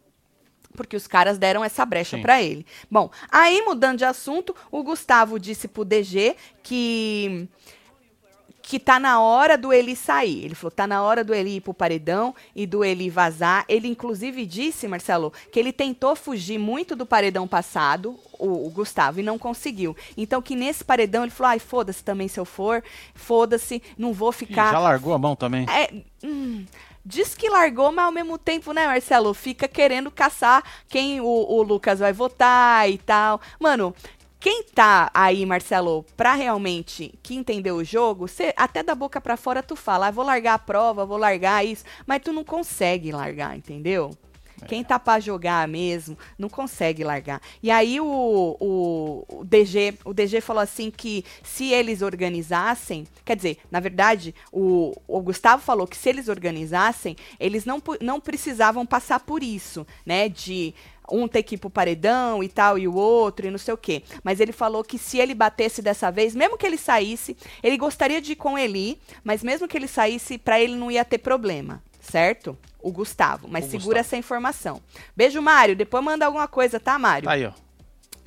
[0.75, 2.67] porque os caras deram essa brecha para ele.
[2.91, 7.47] Bom, aí mudando de assunto, o Gustavo disse pro DG que
[8.63, 10.45] que tá na hora do Eli sair.
[10.45, 13.65] Ele falou, tá na hora do Eli ir pro paredão e do Eli vazar.
[13.69, 19.19] Ele, inclusive, disse, Marcelo, que ele tentou fugir muito do paredão passado, o, o Gustavo,
[19.21, 19.97] e não conseguiu.
[20.17, 22.83] Então, que nesse paredão ele falou, ai, foda-se também se eu for,
[23.15, 24.71] foda-se, não vou ficar...
[24.71, 25.67] já largou a mão também.
[25.69, 25.93] É...
[26.25, 26.65] Hum,
[27.05, 31.63] diz que largou, mas ao mesmo tempo, né, Marcelo, fica querendo caçar quem o, o
[31.63, 33.41] Lucas vai votar e tal.
[33.59, 33.93] Mano,
[34.43, 39.37] quem tá aí, Marcelo, pra realmente que entendeu o jogo, você até da boca para
[39.37, 43.13] fora tu fala, ah, vou largar a prova, vou largar isso, mas tu não consegue
[43.13, 44.11] largar, entendeu?
[44.61, 44.67] É.
[44.67, 47.41] Quem tá para jogar mesmo, não consegue largar.
[47.63, 48.05] E aí o,
[48.59, 54.35] o, o, DG, o DG falou assim que se eles organizassem, quer dizer, na verdade,
[54.51, 59.87] o, o Gustavo falou que se eles organizassem, eles não, não precisavam passar por isso,
[60.05, 60.29] né?
[60.29, 60.75] De
[61.11, 63.77] um ter que ir pro paredão e tal, e o outro, e não sei o
[63.77, 64.03] quê.
[64.23, 68.21] Mas ele falou que se ele batesse dessa vez, mesmo que ele saísse, ele gostaria
[68.21, 71.83] de ir com Eli, mas mesmo que ele saísse, para ele não ia ter problema,
[72.01, 72.57] certo?
[72.81, 73.47] O Gustavo.
[73.49, 73.99] Mas o segura Gustavo.
[74.01, 74.81] essa informação.
[75.17, 75.77] Beijo, Mário.
[75.77, 77.29] Depois manda alguma coisa, tá, Mário?
[77.29, 77.53] Aí, ó.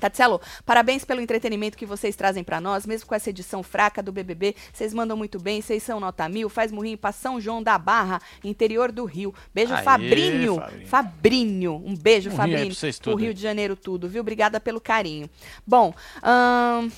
[0.05, 4.11] Tatielo, parabéns pelo entretenimento que vocês trazem para nós, mesmo com essa edição fraca do
[4.11, 4.55] BBB.
[4.71, 6.47] Vocês mandam muito bem, vocês são nota mil.
[6.47, 9.33] Faz murrinho para São João da Barra, interior do Rio.
[9.51, 10.55] Beijo, Aê, Fabrinho.
[10.57, 10.87] Fabrinho.
[10.87, 11.83] Fabrinho.
[11.83, 12.71] Um beijo, um Fabrinho.
[13.07, 14.21] O Rio de Janeiro tudo, viu?
[14.21, 15.27] Obrigada pelo carinho.
[15.65, 15.91] Bom,
[16.23, 16.91] hum...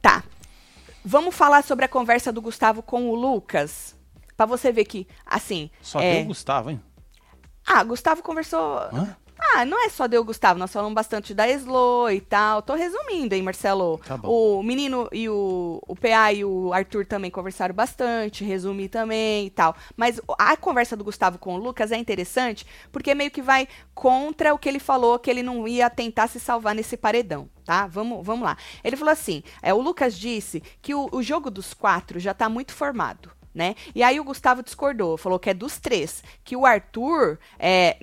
[0.00, 0.22] tá.
[1.04, 3.96] Vamos falar sobre a conversa do Gustavo com o Lucas.
[4.36, 5.68] Para você ver que, assim.
[5.82, 6.12] Só é...
[6.12, 6.80] deu o Gustavo, hein?
[7.66, 8.78] Ah, Gustavo conversou.
[8.92, 9.16] Hã?
[9.38, 12.60] Ah, não é só deu Gustavo, nós falamos bastante da Slo e tal.
[12.60, 14.00] Tô resumindo, hein, Marcelo?
[14.04, 19.46] Tá o menino e o, o PA e o Arthur também conversaram bastante, resumi também
[19.46, 19.76] e tal.
[19.96, 24.52] Mas a conversa do Gustavo com o Lucas é interessante porque meio que vai contra
[24.52, 27.48] o que ele falou, que ele não ia tentar se salvar nesse paredão.
[27.64, 27.86] Tá?
[27.86, 28.56] Vamos, vamos lá.
[28.82, 32.48] Ele falou assim: é, o Lucas disse que o, o jogo dos quatro já tá
[32.48, 33.37] muito formado.
[33.58, 33.74] Né?
[33.92, 37.96] E aí o Gustavo discordou, falou que é dos três, que o Arthur é,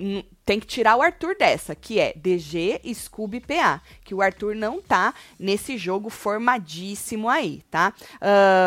[0.44, 3.80] tem que tirar o Arthur dessa, que é DG, Scooby PA.
[4.04, 7.94] Que o Arthur não tá nesse jogo formadíssimo aí, tá?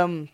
[0.08, 0.28] Um,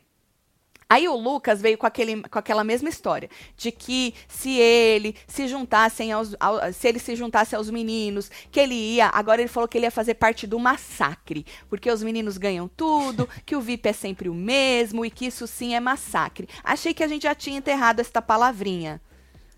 [0.88, 5.48] Aí o Lucas veio com, aquele, com aquela mesma história, de que se ele se
[5.48, 9.68] juntassem aos, ao, se ele se juntasse aos meninos, que ele ia, agora ele falou
[9.68, 13.90] que ele ia fazer parte do massacre, porque os meninos ganham tudo, que o VIP
[13.90, 16.48] é sempre o mesmo e que isso sim é massacre.
[16.64, 19.02] Achei que a gente já tinha enterrado esta palavrinha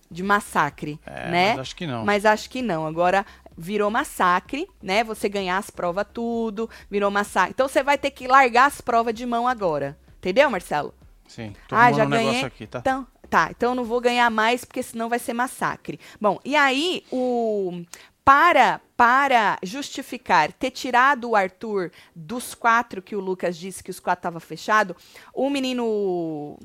[0.10, 1.50] de massacre, é, né?
[1.50, 2.06] Mas acho que não.
[2.06, 2.88] Mas acho que não.
[2.88, 3.26] Agora
[3.58, 5.04] virou massacre, né?
[5.04, 7.52] Você ganhar as provas tudo, virou massacre.
[7.52, 9.98] Então você vai ter que largar as provas de mão agora.
[10.20, 10.94] Entendeu, Marcelo?
[11.28, 11.54] Sim.
[11.68, 12.44] Tô ah, já um ganhei.
[12.44, 12.80] Aqui, tá?
[12.80, 16.00] Então, tá, então eu não vou ganhar mais porque senão vai ser massacre.
[16.20, 17.84] Bom, e aí o
[18.24, 24.00] para para justificar ter tirado o Arthur dos quatro que o Lucas disse que os
[24.00, 24.96] quatro estavam fechado,
[25.34, 26.58] o menino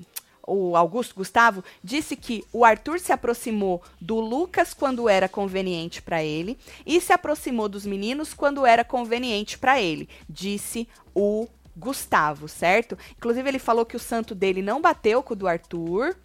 [0.47, 6.23] o Augusto Gustavo, disse que o Arthur se aproximou do Lucas quando era conveniente para
[6.23, 11.47] ele e se aproximou dos meninos quando era conveniente para ele, disse o
[11.77, 12.97] Gustavo, certo?
[13.17, 16.17] Inclusive ele falou que o santo dele não bateu com o do Arthur,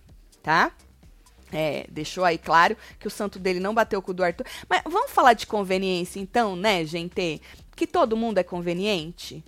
[0.44, 0.72] tá?
[1.52, 4.46] É, deixou aí claro que o santo dele não bateu com o do Arthur.
[4.70, 7.42] Mas vamos falar de conveniência então, né, gente?
[7.76, 9.44] Que todo mundo é conveniente?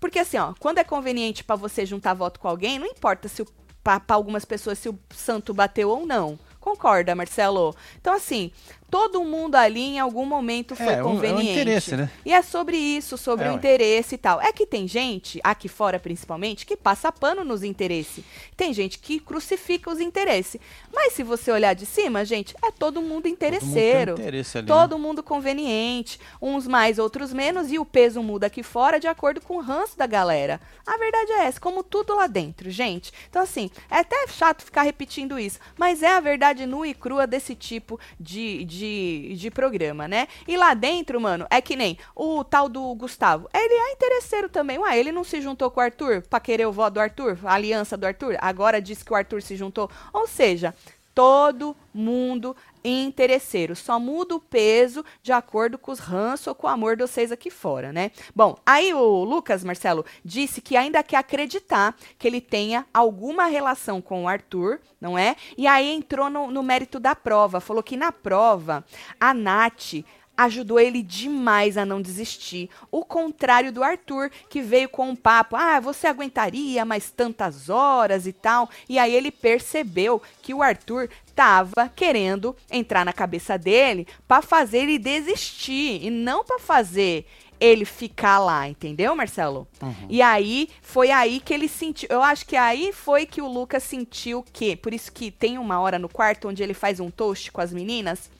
[0.00, 3.44] Porque assim, ó, quando é conveniente para você juntar voto com alguém, não importa se
[3.82, 6.38] para algumas pessoas se o santo bateu ou não.
[6.60, 7.74] Concorda, Marcelo?
[7.98, 8.52] Então, assim,
[8.90, 11.48] todo mundo ali em algum momento foi é, conveniente.
[11.48, 12.10] É um interesse, né?
[12.24, 14.40] E é sobre isso, sobre é, o interesse e tal.
[14.40, 18.24] É que tem gente, aqui fora principalmente, que passa pano nos interesses.
[18.56, 20.60] Tem gente que crucifica os interesses.
[20.92, 24.12] Mas se você olhar de cima, gente, é todo mundo interesseiro.
[24.12, 25.02] Todo mundo, interesse ali, todo né?
[25.02, 26.18] mundo conveniente.
[26.40, 27.70] Uns mais, outros menos.
[27.70, 30.60] E o peso muda aqui fora de acordo com o ranço da galera.
[30.86, 33.12] A verdade é essa, como tudo lá dentro, gente.
[33.28, 35.58] Então, assim, é até chato ficar repetindo isso.
[35.76, 40.28] Mas é a verdade nua e crua desse tipo de, de de, de programa, né?
[40.46, 43.48] E lá dentro, mano, é que nem o tal do Gustavo.
[43.52, 44.78] Ele é interesseiro também.
[44.78, 47.54] Ué, ele não se juntou com o Arthur pra querer o voto do Arthur, a
[47.54, 48.36] aliança do Arthur?
[48.40, 49.90] Agora diz que o Arthur se juntou.
[50.12, 50.74] Ou seja,
[51.14, 53.74] todo mundo interesseiro.
[53.74, 57.32] Só muda o peso de acordo com os ranços ou com o amor de vocês
[57.32, 58.10] aqui fora, né?
[58.34, 64.00] Bom, aí o Lucas, Marcelo, disse que ainda quer acreditar que ele tenha alguma relação
[64.00, 65.36] com o Arthur, não é?
[65.56, 67.60] E aí entrou no, no mérito da prova.
[67.60, 68.84] Falou que na prova,
[69.20, 69.94] a Nath
[70.38, 72.70] ajudou ele demais a não desistir.
[72.92, 78.24] O contrário do Arthur, que veio com um papo: ah, você aguentaria mais tantas horas
[78.24, 78.70] e tal.
[78.88, 84.78] E aí ele percebeu que o Arthur estava querendo entrar na cabeça dele para fazer
[84.78, 87.26] ele desistir e não para fazer
[87.60, 89.66] ele ficar lá, entendeu, Marcelo?
[89.82, 90.06] Uhum.
[90.08, 92.08] E aí foi aí que ele sentiu.
[92.08, 95.80] Eu acho que aí foi que o Lucas sentiu que, por isso que tem uma
[95.80, 98.30] hora no quarto onde ele faz um toast com as meninas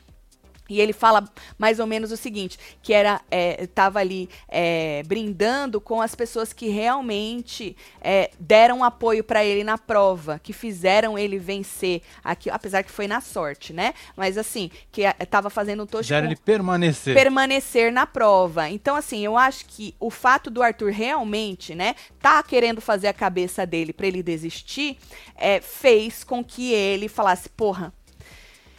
[0.68, 1.24] e ele fala
[1.56, 3.20] mais ou menos o seguinte, que era
[3.58, 9.64] estava é, ali é, brindando com as pessoas que realmente é, deram apoio para ele
[9.64, 13.94] na prova, que fizeram ele vencer aqui, apesar que foi na sorte, né?
[14.16, 17.14] Mas assim, que estava fazendo um tocho Fizeram ele permanecer.
[17.14, 18.68] Permanecer na prova.
[18.68, 23.12] Então assim, eu acho que o fato do Arthur realmente, né, tá querendo fazer a
[23.12, 24.98] cabeça dele para ele desistir,
[25.36, 27.92] é, fez com que ele falasse, porra,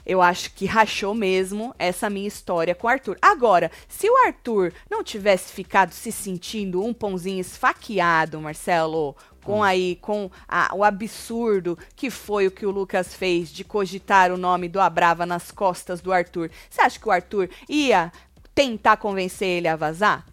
[0.05, 3.17] eu acho que rachou mesmo essa minha história com o Arthur.
[3.21, 9.63] Agora, se o Arthur não tivesse ficado se sentindo um pãozinho esfaqueado, Marcelo, com hum.
[9.63, 14.37] aí com a, o absurdo que foi o que o Lucas fez de cogitar o
[14.37, 16.51] nome do Abrava nas costas do Arthur.
[16.69, 18.11] Você acha que o Arthur ia
[18.53, 20.25] tentar convencer ele a vazar?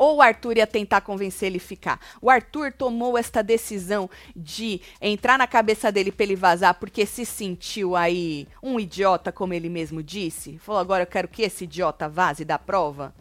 [0.00, 2.00] Ou o Arthur ia tentar convencer ele a ficar.
[2.22, 7.26] O Arthur tomou esta decisão de entrar na cabeça dele para ele vazar porque se
[7.26, 10.56] sentiu aí um idiota, como ele mesmo disse.
[10.56, 13.14] Falou: agora eu quero que esse idiota vaze da prova.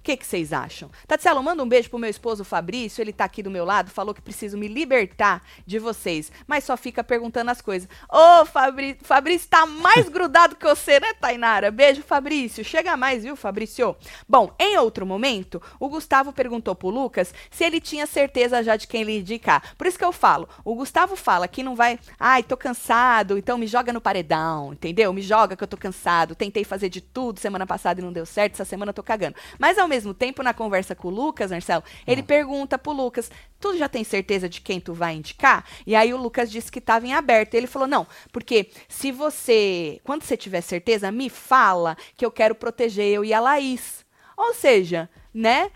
[0.00, 0.90] O que, que vocês acham?
[1.06, 4.14] Tatielo, manda um beijo pro meu esposo Fabrício, ele tá aqui do meu lado, falou
[4.14, 7.86] que preciso me libertar de vocês, mas só fica perguntando as coisas.
[8.10, 11.70] Ô, oh, Fabrício, Fabrício tá mais grudado que você, né, Tainara?
[11.70, 12.64] Beijo, Fabrício.
[12.64, 13.94] Chega mais, viu, Fabrício?
[14.26, 18.86] Bom, em outro momento, o Gustavo perguntou pro Lucas se ele tinha certeza já de
[18.86, 19.74] quem ele indicar.
[19.76, 23.58] Por isso que eu falo, o Gustavo fala que não vai, ai, tô cansado, então
[23.58, 25.12] me joga no paredão, entendeu?
[25.12, 28.24] Me joga que eu tô cansado, tentei fazer de tudo semana passada e não deu
[28.24, 29.36] certo, essa semana eu tô cagando.
[29.58, 32.24] Mas ao mesmo tempo, na conversa com o Lucas, Marcelo, ele hum.
[32.24, 35.64] pergunta pro Lucas: Tu já tem certeza de quem tu vai indicar?
[35.86, 37.54] E aí o Lucas disse que estava em aberto.
[37.54, 42.54] Ele falou: Não, porque se você, quando você tiver certeza, me fala que eu quero
[42.54, 44.04] proteger eu e a Laís.
[44.36, 45.70] Ou seja, né?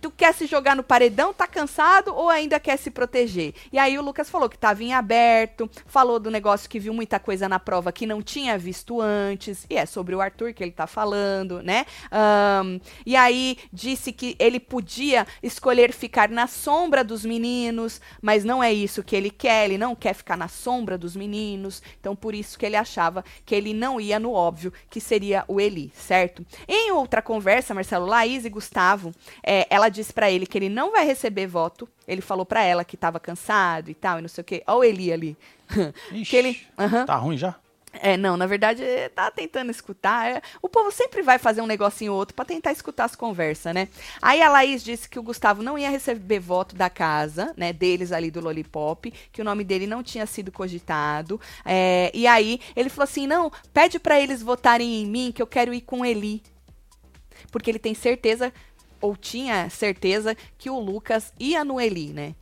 [0.00, 3.54] Tu quer se jogar no paredão, tá cansado ou ainda quer se proteger?
[3.72, 7.18] E aí o Lucas falou que tava em aberto, falou do negócio que viu muita
[7.18, 10.72] coisa na prova que não tinha visto antes, e é sobre o Arthur que ele
[10.72, 11.86] tá falando, né?
[12.12, 18.62] Um, e aí disse que ele podia escolher ficar na sombra dos meninos, mas não
[18.62, 22.34] é isso que ele quer, ele não quer ficar na sombra dos meninos, então por
[22.34, 26.44] isso que ele achava que ele não ia no óbvio, que seria o Eli, certo?
[26.68, 30.92] Em outra conversa, Marcelo, Laís e Gustavo, é, ela disse para ele que ele não
[30.92, 31.88] vai receber voto.
[32.06, 34.62] Ele falou para ela que estava cansado e tal, e não sei o quê.
[34.66, 35.36] Olha o Eli ali.
[36.12, 36.60] Ixi, que ele,
[37.06, 37.56] Tá ruim já?
[38.02, 38.82] É, não, na verdade,
[39.14, 40.30] tá tentando escutar.
[40.30, 43.74] É, o povo sempre vai fazer um negocinho ou outro para tentar escutar as conversas,
[43.74, 43.88] né?
[44.20, 47.72] Aí a Laís disse que o Gustavo não ia receber voto da casa, né?
[47.72, 51.40] Deles ali do Lollipop, que o nome dele não tinha sido cogitado.
[51.64, 55.46] É, e aí ele falou assim: não, pede para eles votarem em mim, que eu
[55.46, 56.42] quero ir com Eli.
[57.50, 58.52] Porque ele tem certeza
[59.06, 62.34] ou tinha certeza que o Lucas ia no Eli, né?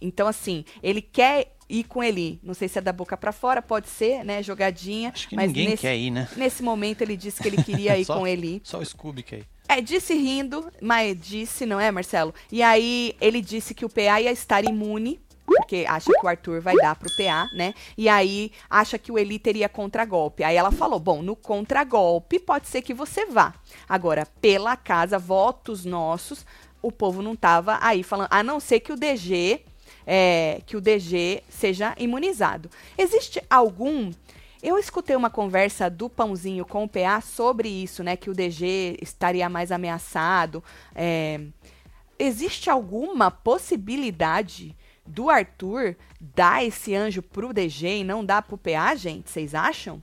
[0.00, 2.38] Então, assim, ele quer ir com Eli.
[2.42, 4.42] Não sei se é da boca para fora, pode ser, né?
[4.42, 5.10] Jogadinha.
[5.10, 6.28] Acho que mas ninguém nesse, quer ir, né?
[6.36, 8.60] Nesse momento ele disse que ele queria ir só, com Eli.
[8.62, 9.46] Só o Scooby quer ir.
[9.68, 12.34] É, disse rindo, mas disse, não é, Marcelo?
[12.50, 15.20] E aí ele disse que o PA ia estar imune
[15.56, 17.74] porque acha que o Arthur vai dar pro PA, né?
[17.96, 20.44] E aí acha que o Eli teria contragolpe.
[20.44, 23.54] Aí ela falou: bom, no contragolpe pode ser que você vá.
[23.88, 26.46] Agora, pela casa, votos nossos,
[26.80, 29.60] o povo não tava aí falando, a não ser que o DG.
[30.04, 32.68] É, que o DG seja imunizado.
[32.98, 34.10] Existe algum
[34.62, 38.16] eu escutei uma conversa do Pãozinho com o PA sobre isso, né?
[38.16, 40.62] Que o DG estaria mais ameaçado.
[40.94, 41.40] É,
[42.16, 48.94] existe alguma possibilidade do Arthur dar esse anjo pro DG e não dar pro PA,
[48.94, 49.30] gente?
[49.30, 50.02] Vocês acham?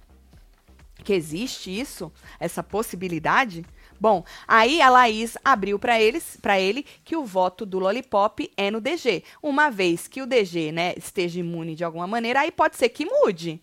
[1.03, 2.11] Que existe isso?
[2.39, 3.65] Essa possibilidade?
[3.99, 8.71] Bom, aí a Laís abriu para eles, para ele, que o voto do Lollipop é
[8.71, 9.23] no DG.
[9.41, 13.05] Uma vez que o DG, né, esteja imune de alguma maneira, aí pode ser que
[13.05, 13.61] mude.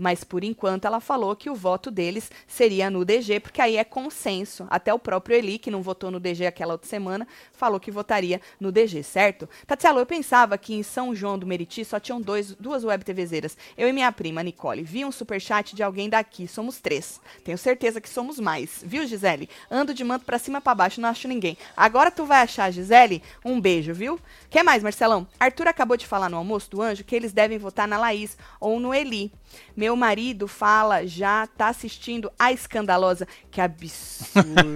[0.00, 3.84] Mas por enquanto ela falou que o voto deles seria no DG, porque aí é
[3.84, 4.66] consenso.
[4.70, 8.40] Até o próprio Eli, que não votou no DG aquela outra semana, falou que votaria
[8.58, 9.46] no DG, certo?
[9.66, 13.58] Tatielo, eu pensava que em São João do Meriti só tinham dois, duas web TVzeiras.
[13.76, 14.82] Eu e minha prima, Nicole.
[14.82, 16.48] Vi um superchat de alguém daqui.
[16.48, 17.20] Somos três.
[17.44, 18.82] Tenho certeza que somos mais.
[18.82, 19.50] Viu, Gisele?
[19.70, 21.58] Ando de manto pra cima para baixo, não acho ninguém.
[21.76, 23.22] Agora tu vai achar, Gisele?
[23.44, 24.18] Um beijo, viu?
[24.48, 25.28] Quer mais, Marcelão?
[25.38, 28.80] Arthur acabou de falar no almoço do anjo que eles devem votar na Laís ou
[28.80, 29.30] no Eli.
[29.76, 33.26] Meu marido fala, já tá assistindo a escandalosa.
[33.50, 34.74] Que absurdo.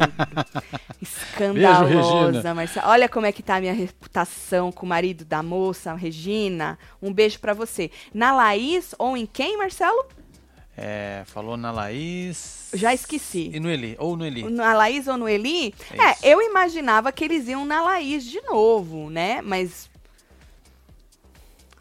[1.01, 2.89] escandalosa, Marcelo.
[2.89, 6.79] Olha como é que tá a minha reputação com o marido da moça, Regina.
[7.03, 7.91] Um beijo para você.
[8.13, 10.07] Na Laís ou em quem, Marcelo?
[10.77, 12.71] É, falou na Laís.
[12.75, 13.51] Já esqueci.
[13.55, 14.43] E no Eli, ou no Eli.
[14.51, 15.73] Na Laís ou no Eli?
[15.93, 19.41] É, é eu imaginava que eles iam na Laís de novo, né?
[19.41, 19.89] Mas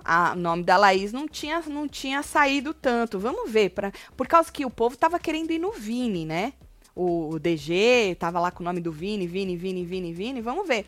[0.05, 3.19] o nome da Laís não tinha, não tinha saído tanto.
[3.19, 3.69] Vamos ver.
[3.69, 6.53] Pra, por causa que o povo tava querendo ir no Vini, né?
[6.95, 10.41] O, o DG tava lá com o nome do Vini, Vini, Vini, Vini, Vini.
[10.41, 10.85] Vamos ver.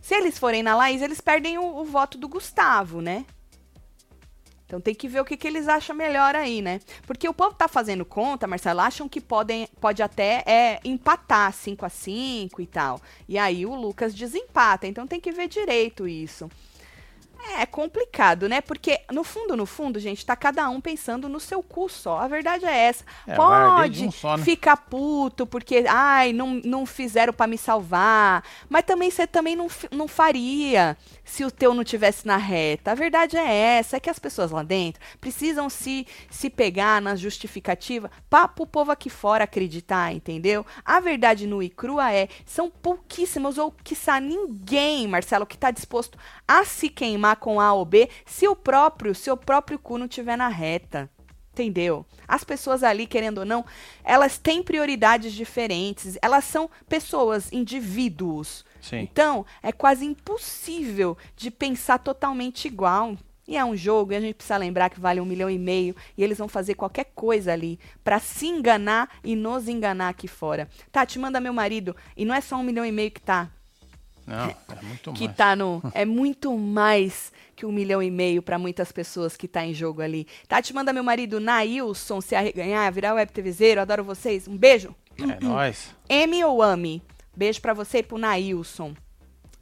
[0.00, 3.24] Se eles forem na Laís, eles perdem o, o voto do Gustavo, né?
[4.66, 6.80] Então tem que ver o que, que eles acham melhor aí, né?
[7.06, 11.86] Porque o povo tá fazendo conta, Marcelo, acham que podem, pode até é, empatar 5
[11.86, 13.00] a 5 e tal.
[13.28, 14.86] E aí o Lucas desempata.
[14.86, 16.50] Então tem que ver direito isso.
[17.58, 18.60] É complicado, né?
[18.60, 22.18] Porque no fundo, no fundo, gente, tá cada um pensando no seu cu só.
[22.18, 23.04] A verdade é essa.
[23.26, 24.44] É, Pode um só, né?
[24.44, 28.42] ficar puto porque, ai, não, não fizeram para me salvar.
[28.68, 32.92] Mas também você também não, não faria se o teu não tivesse na reta.
[32.92, 37.16] A verdade é essa, é que as pessoas lá dentro precisam se, se pegar na
[37.16, 40.64] justificativa para o povo aqui fora acreditar, entendeu?
[40.84, 46.18] A verdade nua e crua é, são pouquíssimos ou quiçá ninguém, Marcelo, que está disposto
[46.46, 50.36] a se queimar com A ou B se o próprio, seu próprio cu não tiver
[50.36, 51.10] na reta.
[51.52, 52.04] Entendeu?
[52.26, 53.64] As pessoas ali, querendo ou não,
[54.02, 56.18] elas têm prioridades diferentes.
[56.20, 58.64] Elas são pessoas, indivíduos.
[58.80, 58.98] Sim.
[58.98, 63.16] Então, é quase impossível de pensar totalmente igual.
[63.46, 65.94] E é um jogo, e a gente precisa lembrar que vale um milhão e meio,
[66.16, 70.68] e eles vão fazer qualquer coisa ali para se enganar e nos enganar aqui fora.
[70.90, 73.50] Tati, manda meu marido, e não é só um milhão e meio que tá.
[74.26, 75.36] Não, é muito que mais.
[75.36, 75.82] tá no.
[75.92, 80.02] É muito mais que um milhão e meio para muitas pessoas que tá em jogo
[80.02, 80.26] ali.
[80.48, 84.48] Tati, manda meu marido Nailson se arreganhar, virar web TVzeiro, adoro vocês.
[84.48, 84.94] Um beijo.
[85.18, 85.94] É nóis.
[86.08, 87.02] M ou Ami?
[87.36, 88.94] Beijo para você e pro Nailson.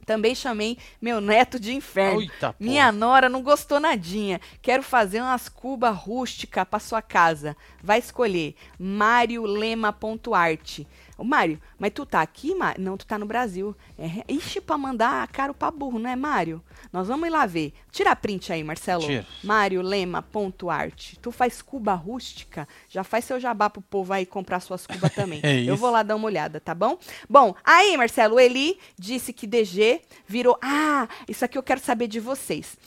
[0.05, 2.21] Também chamei meu neto de inferno.
[2.59, 4.41] Minha nora não gostou nadinha.
[4.61, 7.55] Quero fazer umas cubas rústicas para sua casa.
[7.81, 10.85] Vai escolher mariolema.arte.
[11.23, 12.83] Ô, Mário, mas tu tá aqui, Mário?
[12.83, 13.73] Não, tu tá no Brasil.
[13.97, 16.61] É, ixi, pra mandar caro pra burro, não é, Mário?
[16.91, 17.71] Nós vamos ir lá ver.
[17.93, 19.05] Tira a print aí, Marcelo.
[19.05, 19.25] Tira.
[19.41, 21.17] Mário Lema, ponto arte.
[21.21, 22.67] Tu faz cuba rústica?
[22.89, 25.39] Já faz seu jabá pro povo aí comprar suas cubas também.
[25.43, 26.97] é Eu vou lá dar uma olhada, tá bom?
[27.29, 30.59] Bom, aí, Marcelo, o Eli disse que DG virou...
[30.61, 32.77] Ah, isso aqui eu quero saber de vocês.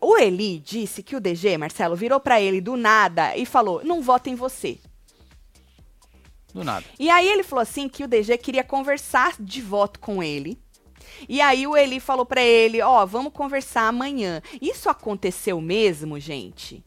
[0.00, 4.02] O Eli disse que o DG, Marcelo, virou para ele do nada e falou: não
[4.02, 4.78] vota em você.
[6.54, 6.86] Do nada.
[6.98, 10.56] E aí ele falou assim que o DG queria conversar de voto com ele.
[11.28, 14.40] E aí o Eli falou para ele, ó, oh, vamos conversar amanhã.
[14.62, 16.82] Isso aconteceu mesmo, gente?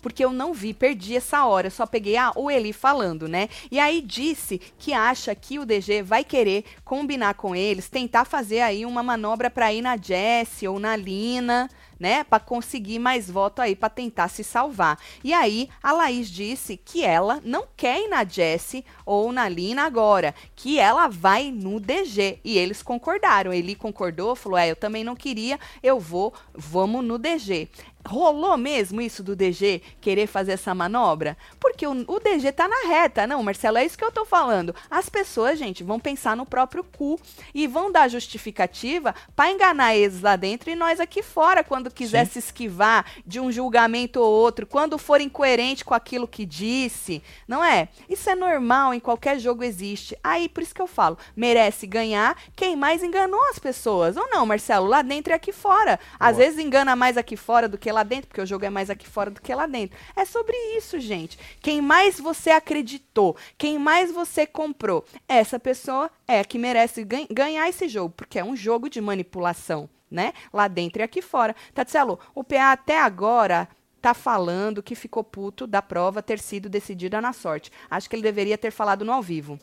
[0.00, 3.48] Porque eu não vi, perdi essa hora, só peguei ah, o Eli falando, né?
[3.70, 8.60] E aí disse que acha que o DG vai querer combinar com eles, tentar fazer
[8.60, 11.68] aí uma manobra para ir na Jessie ou na Lina,
[11.98, 14.98] né, para conseguir mais voto aí para tentar se salvar.
[15.24, 19.84] E aí a Laís disse que ela não quer ir na Jessie ou na Lina
[19.84, 23.52] agora, que ela vai no DG e eles concordaram.
[23.52, 27.68] Ele concordou, falou: "É, eu também não queria, eu vou, vamos no DG".
[28.08, 31.36] Rolou mesmo isso do DG querer fazer essa manobra?
[31.60, 33.26] Porque o, o DG tá na reta.
[33.26, 34.74] Não, Marcelo, é isso que eu tô falando.
[34.90, 37.20] As pessoas, gente, vão pensar no próprio cu
[37.54, 42.24] e vão dar justificativa para enganar eles lá dentro e nós aqui fora, quando quiser
[42.24, 42.32] Sim.
[42.32, 47.62] se esquivar de um julgamento ou outro, quando for incoerente com aquilo que disse, não
[47.62, 47.88] é?
[48.08, 50.16] Isso é normal, em qualquer jogo existe.
[50.24, 54.16] Aí, por isso que eu falo, merece ganhar quem mais enganou as pessoas.
[54.16, 56.00] Ou não, Marcelo, lá dentro e aqui fora.
[56.18, 56.46] Às Boa.
[56.46, 58.88] vezes engana mais aqui fora do que lá lá dentro, porque o jogo é mais
[58.88, 59.98] aqui fora do que lá dentro.
[60.14, 61.38] É sobre isso, gente.
[61.60, 67.68] Quem mais você acreditou, quem mais você comprou, essa pessoa é a que merece ganhar
[67.68, 70.32] esse jogo, porque é um jogo de manipulação, né?
[70.52, 71.54] Lá dentro e aqui fora.
[71.74, 73.68] Tatselo, o PA até agora
[74.00, 77.72] tá falando que ficou puto da prova ter sido decidida na sorte.
[77.90, 79.58] Acho que ele deveria ter falado no ao vivo.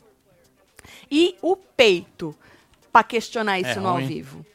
[1.10, 2.36] E o peito
[2.92, 4.02] para questionar isso é no ruim.
[4.02, 4.46] ao vivo.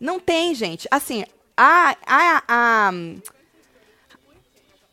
[0.00, 0.88] Não tem, gente.
[0.90, 1.24] Assim,
[1.56, 2.92] a, a, a,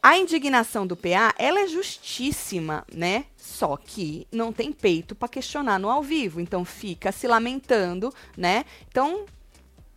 [0.03, 3.26] A indignação do PA, ela é justíssima, né?
[3.38, 8.66] Só que não tem peito para questionar no ao vivo, então fica se lamentando, né?
[8.88, 9.26] Então,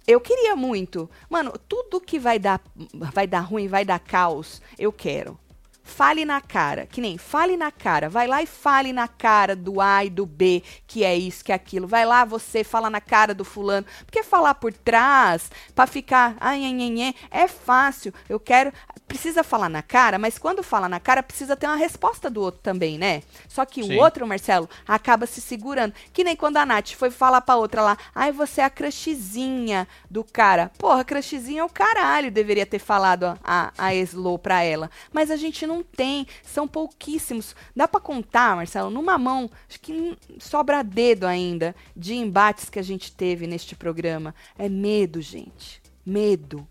[0.06, 1.08] eu queria muito.
[1.30, 2.60] Mano, tudo que vai dar
[2.94, 5.38] vai dar ruim, vai dar caos, eu quero.
[5.86, 9.82] Fale na cara, que nem fale na cara, vai lá e fale na cara do
[9.82, 11.86] A e do B, que é isso, que é aquilo.
[11.86, 13.86] Vai lá você, fala na cara do fulano.
[14.06, 18.14] Porque falar por trás, para ficar, ai, ai, ai, é fácil.
[18.28, 18.72] Eu quero,
[19.06, 22.60] precisa falar na cara, mas quando fala na cara, precisa ter uma resposta do outro
[22.62, 23.22] também, né?
[23.46, 23.94] Só que Sim.
[23.94, 25.94] o outro, Marcelo, acaba se segurando.
[26.12, 29.86] Que nem quando a Nath foi falar pra outra lá, ai, você é a crushzinha
[30.10, 30.72] do cara.
[30.78, 34.90] Porra, crushzinha é o caralho, deveria ter falado a, a, a Slow pra ela.
[35.12, 37.54] Mas a gente não tem, são pouquíssimos.
[37.74, 42.82] Dá para contar, Marcelo, numa mão, acho que sobra dedo ainda de embates que a
[42.82, 44.34] gente teve neste programa.
[44.58, 45.82] É medo, gente.
[46.04, 46.66] Medo.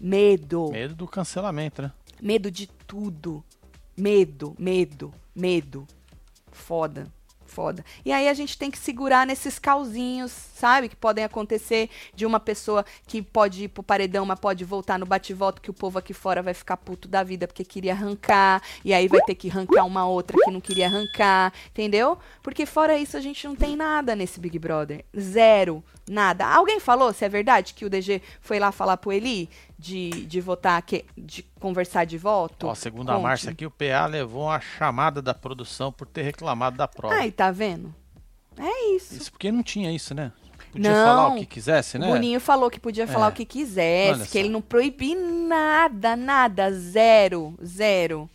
[0.00, 0.70] Medo.
[0.70, 1.92] Medo do cancelamento, né?
[2.20, 3.44] Medo de tudo.
[3.96, 5.86] Medo, medo, medo.
[6.50, 7.12] Foda
[7.48, 7.84] foda.
[8.04, 10.88] E aí a gente tem que segurar nesses calzinhos, sabe?
[10.88, 15.06] Que podem acontecer de uma pessoa que pode ir pro paredão, mas pode voltar no
[15.06, 18.92] bate-volta, que o povo aqui fora vai ficar puto da vida porque queria arrancar, e
[18.92, 22.18] aí vai ter que arrancar uma outra que não queria arrancar, entendeu?
[22.42, 25.04] Porque fora isso a gente não tem nada nesse Big Brother.
[25.18, 25.82] Zero.
[26.08, 26.46] Nada.
[26.46, 29.48] Alguém falou, se é verdade, que o DG foi lá falar pro Eli
[29.78, 32.66] de, de votar, que, de conversar de voto?
[32.66, 33.18] Ó, segundo Conte.
[33.18, 37.14] a Márcia aqui, o PA levou uma chamada da produção por ter reclamado da prova.
[37.14, 37.94] Aí, tá vendo?
[38.58, 39.14] É isso.
[39.14, 40.32] Isso porque não tinha isso, né?
[40.72, 42.06] Podia não, falar o que quisesse, né?
[42.06, 43.28] O Boninho falou que podia falar é.
[43.28, 48.28] o que quisesse, que ele não proibia nada, nada, zero, zero.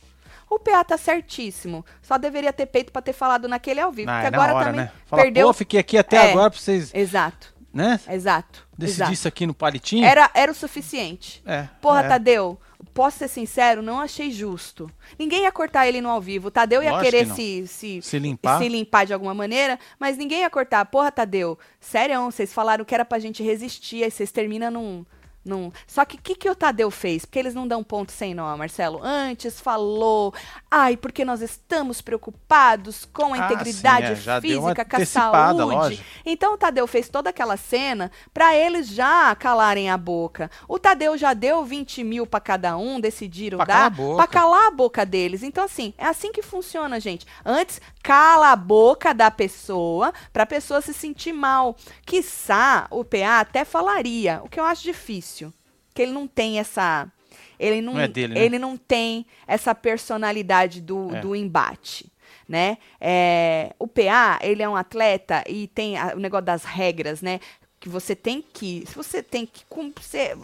[0.49, 1.85] O PA tá certíssimo.
[2.01, 4.09] Só deveria ter peito para ter falado naquele ao vivo.
[4.09, 4.91] Ah, porque é agora hora, também né?
[5.05, 5.47] Fala, perdeu.
[5.47, 6.93] Pô, fiquei aqui até é, agora pra vocês.
[6.93, 7.99] Exato né?
[8.07, 8.62] Exato.
[8.77, 10.05] Decidir isso aqui no palitinho?
[10.05, 11.41] Era, era o suficiente.
[11.45, 11.67] É.
[11.81, 12.07] Porra, é.
[12.07, 12.59] Tadeu,
[12.93, 14.89] posso ser sincero, não achei justo.
[15.17, 16.49] Ninguém ia cortar ele no ao vivo.
[16.51, 18.59] Tadeu ia Lógico querer que se, se, se, limpar.
[18.59, 20.85] se limpar de alguma maneira, mas ninguém ia cortar.
[20.85, 25.05] Porra, Tadeu, sério, vocês falaram que era pra gente resistir, aí vocês terminam num
[25.43, 25.71] não...
[25.87, 27.25] Só que o que, que o Tadeu fez?
[27.25, 28.99] Porque eles não dão ponto sem nó, Marcelo.
[29.03, 30.33] Antes falou,
[30.69, 34.41] ai, porque nós estamos preocupados com a ah, integridade sim, é.
[34.41, 35.61] física, com a saúde.
[35.61, 36.03] Lógico.
[36.25, 40.49] Então o Tadeu fez toda aquela cena para eles já calarem a boca.
[40.67, 44.71] O Tadeu já deu 20 mil para cada um, decidiram pra dar para calar a
[44.71, 45.43] boca deles.
[45.43, 47.25] Então, assim, é assim que funciona, gente.
[47.45, 51.75] Antes, cala a boca da pessoa para a pessoa se sentir mal.
[52.05, 55.53] Quiçá o PA até falaria, o que eu acho difícil.
[55.93, 57.07] Que ele não tem essa.
[57.57, 58.43] Ele não, não é dele, né?
[58.43, 61.21] ele não tem essa personalidade do, é.
[61.21, 62.11] do embate.
[62.49, 62.77] Né?
[62.99, 67.39] É, o PA, ele é um atleta e tem a, o negócio das regras, né?
[67.79, 68.83] Que você tem que.
[68.85, 69.63] Se você tem que.
[69.95, 70.35] Você,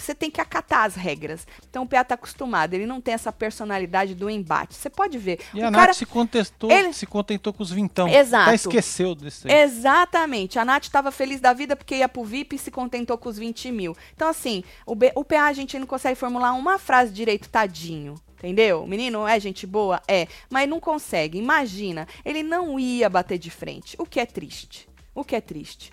[0.00, 1.46] você tem que acatar as regras.
[1.68, 4.74] Então o PA está acostumado, ele não tem essa personalidade do embate.
[4.74, 5.40] Você pode ver.
[5.54, 6.92] E o a cara, Nath se contestou, ele...
[6.92, 8.08] se contentou com os vintão.
[8.08, 8.48] Exato.
[8.48, 9.60] Até esqueceu desse aí.
[9.62, 10.58] Exatamente.
[10.58, 13.38] A Nath estava feliz da vida porque ia pro VIP e se contentou com os
[13.38, 13.96] 20 mil.
[14.14, 18.14] Então, assim, o, B, o PA a gente não consegue formular uma frase direito, tadinho.
[18.38, 18.84] Entendeu?
[18.84, 20.00] O menino é gente boa?
[20.08, 20.26] É.
[20.48, 21.38] Mas não consegue.
[21.38, 23.94] Imagina, ele não ia bater de frente.
[23.98, 24.88] O que é triste.
[25.14, 25.92] O que é triste.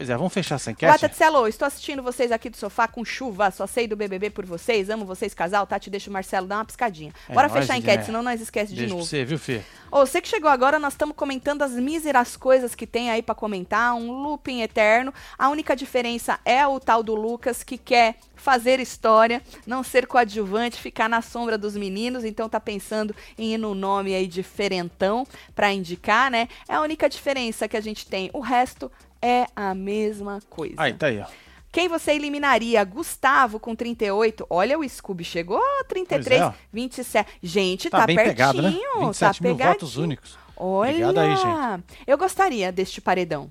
[0.00, 0.90] Pois é, vamos fechar essa enquete?
[0.90, 4.46] Bata Cello, estou assistindo vocês aqui do sofá com chuva, só sei do BBB por
[4.46, 7.12] vocês, amo vocês casal, Tati, deixa o Marcelo dar uma piscadinha.
[7.28, 9.04] É, Bora fechar a enquete, senão nós esquece de novo.
[9.04, 9.60] você, viu, Fê?
[9.92, 13.34] Ô, você que chegou agora, nós estamos comentando as míseras coisas que tem aí para
[13.34, 15.12] comentar, um looping eterno.
[15.38, 20.80] A única diferença é o tal do Lucas que quer fazer história, não ser coadjuvante,
[20.80, 25.70] ficar na sombra dos meninos, então tá pensando em ir no nome aí diferentão para
[25.70, 26.48] indicar, né?
[26.66, 28.30] É a única diferença que a gente tem.
[28.32, 28.90] O resto
[29.22, 30.74] é a mesma coisa.
[30.78, 31.26] Aí, tá aí, ó.
[31.72, 32.82] Quem você eliminaria?
[32.82, 34.44] Gustavo com 38.
[34.50, 37.38] Olha, o Scooby chegou 33, é, 27.
[37.40, 38.34] Gente, tá, tá bem pertinho.
[38.34, 38.70] Pegado, né?
[38.70, 39.74] 27 tá mil pegadinho.
[39.74, 40.38] votos únicos.
[40.56, 41.84] Olha, aí, gente.
[42.06, 43.50] eu gostaria deste paredão.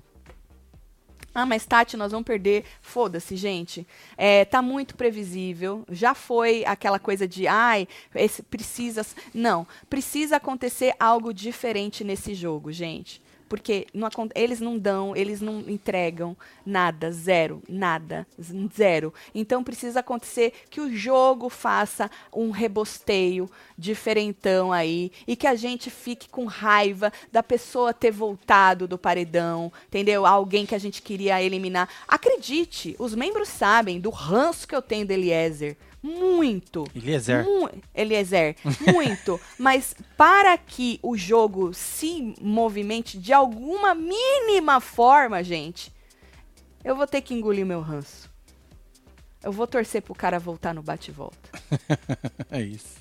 [1.34, 2.64] Ah, mas Tati, nós vamos perder.
[2.82, 3.86] Foda-se, gente.
[4.16, 5.84] É, tá muito previsível.
[5.90, 9.06] Já foi aquela coisa de, ai, esse precisa.
[9.32, 15.58] Não, precisa acontecer algo diferente nesse jogo, gente porque não, eles não dão, eles não
[15.66, 18.24] entregam nada, zero, nada,
[18.72, 19.12] zero.
[19.34, 25.90] Então precisa acontecer que o jogo faça um rebosteio diferentão aí e que a gente
[25.90, 30.24] fique com raiva da pessoa ter voltado do paredão, entendeu?
[30.24, 31.88] Alguém que a gente queria eliminar.
[32.06, 36.84] Acredite, os membros sabem do ranço que eu tenho do Eliezer muito.
[36.94, 37.44] Eliezer.
[37.44, 38.56] Mu Eliezer,
[38.92, 39.40] muito.
[39.58, 45.92] Mas para que o jogo se movimente de alguma mínima forma, gente,
[46.82, 48.30] eu vou ter que engolir meu ranço.
[49.42, 51.50] Eu vou torcer pro cara voltar no bate-volta.
[52.50, 52.98] é isso.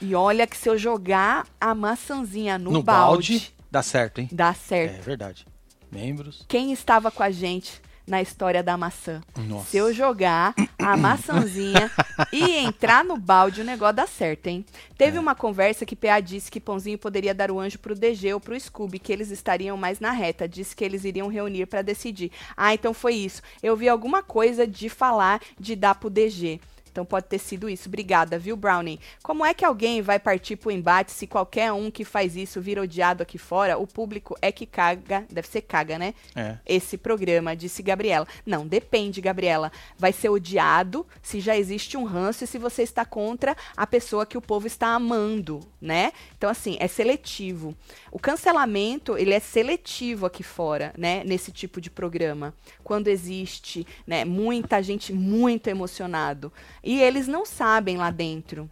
[0.00, 4.28] E olha que se eu jogar a maçãzinha no, no balde, balde, dá certo, hein?
[4.30, 4.98] Dá certo.
[4.98, 5.46] É verdade.
[5.90, 6.44] Membros.
[6.48, 9.20] Quem estava com a gente na história da maçã.
[9.36, 9.70] Nossa.
[9.70, 11.90] Se eu jogar a maçãzinha
[12.32, 14.64] e entrar no balde, o negócio dá certo, hein?
[14.96, 15.20] Teve é.
[15.20, 18.58] uma conversa que PA disse que Pãozinho poderia dar o anjo pro DG ou pro
[18.58, 20.48] Scooby, que eles estariam mais na reta.
[20.48, 22.30] Disse que eles iriam reunir para decidir.
[22.56, 23.42] Ah, então foi isso.
[23.62, 26.60] Eu vi alguma coisa de falar de dar pro DG.
[26.94, 27.88] Então pode ter sido isso.
[27.88, 29.00] Obrigada, viu, Brownie?
[29.20, 32.80] Como é que alguém vai partir pro embate se qualquer um que faz isso vira
[32.80, 33.76] odiado aqui fora?
[33.76, 36.14] O público é que caga, deve ser caga, né?
[36.36, 36.56] É.
[36.64, 38.28] Esse programa, disse Gabriela.
[38.46, 39.72] Não, depende, Gabriela.
[39.98, 44.24] Vai ser odiado se já existe um ranço e se você está contra a pessoa
[44.24, 46.12] que o povo está amando, né?
[46.38, 47.74] Então, assim, é seletivo.
[48.12, 51.24] O cancelamento, ele é seletivo aqui fora, né?
[51.24, 52.54] Nesse tipo de programa.
[52.84, 56.52] Quando existe, né, muita gente muito emocionado.
[56.82, 58.70] E eles não sabem lá dentro.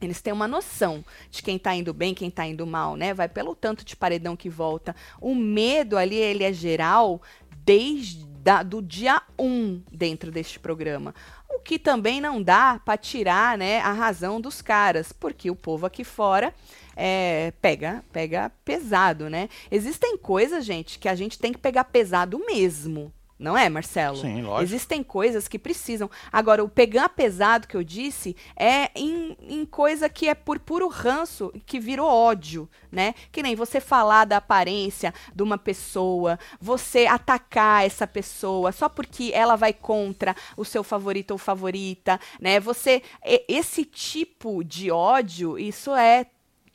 [0.00, 3.14] Eles têm uma noção de quem está indo bem, quem está indo mal, né?
[3.14, 4.94] Vai pelo tanto de paredão que volta.
[5.20, 7.22] O medo ali, ele é geral
[7.64, 11.12] desde da, do dia 1 um dentro deste programa.
[11.50, 15.84] O que também não dá para tirar né, a razão dos caras, porque o povo
[15.84, 16.54] aqui fora
[16.94, 19.48] é, pega, pega pesado, né?
[19.68, 23.12] Existem coisas, gente, que a gente tem que pegar pesado mesmo.
[23.38, 24.16] Não é, Marcelo?
[24.16, 24.62] Sim, lógico.
[24.62, 26.10] Existem coisas que precisam.
[26.32, 30.88] Agora, o pegar pesado que eu disse é em, em, coisa que é por puro
[30.88, 33.14] ranço, que virou ódio, né?
[33.30, 39.30] Que nem você falar da aparência de uma pessoa, você atacar essa pessoa só porque
[39.34, 42.58] ela vai contra o seu favorito ou favorita, né?
[42.58, 43.02] Você.
[43.48, 46.26] Esse tipo de ódio, isso é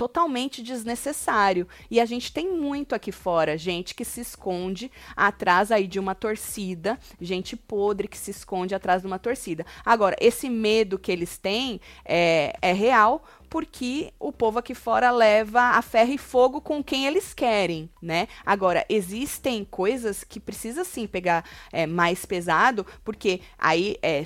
[0.01, 1.67] totalmente desnecessário.
[1.87, 6.15] E a gente tem muito aqui fora, gente que se esconde atrás aí de uma
[6.15, 9.63] torcida, gente podre que se esconde atrás de uma torcida.
[9.85, 15.61] Agora, esse medo que eles têm é, é real, porque o povo aqui fora leva
[15.61, 18.27] a ferro e fogo com quem eles querem, né?
[18.43, 24.25] Agora, existem coisas que precisa sim pegar é, mais pesado, porque aí é,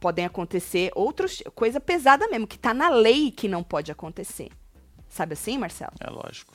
[0.00, 4.48] podem acontecer outras coisa pesada mesmo, que está na lei que não pode acontecer.
[5.14, 5.92] Sabe assim, Marcelo?
[6.00, 6.54] É lógico.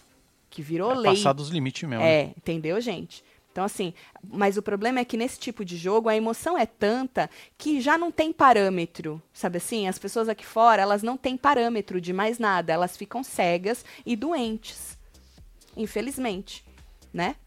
[0.50, 1.16] Que virou é lei.
[1.16, 2.04] Passar dos limites mesmo.
[2.04, 2.34] É, né?
[2.36, 3.24] entendeu, gente?
[3.50, 7.30] Então, assim, mas o problema é que nesse tipo de jogo a emoção é tanta
[7.58, 9.88] que já não tem parâmetro, sabe assim?
[9.88, 14.14] As pessoas aqui fora, elas não têm parâmetro de mais nada, elas ficam cegas e
[14.14, 14.98] doentes.
[15.78, 16.66] Infelizmente,
[17.14, 17.38] né?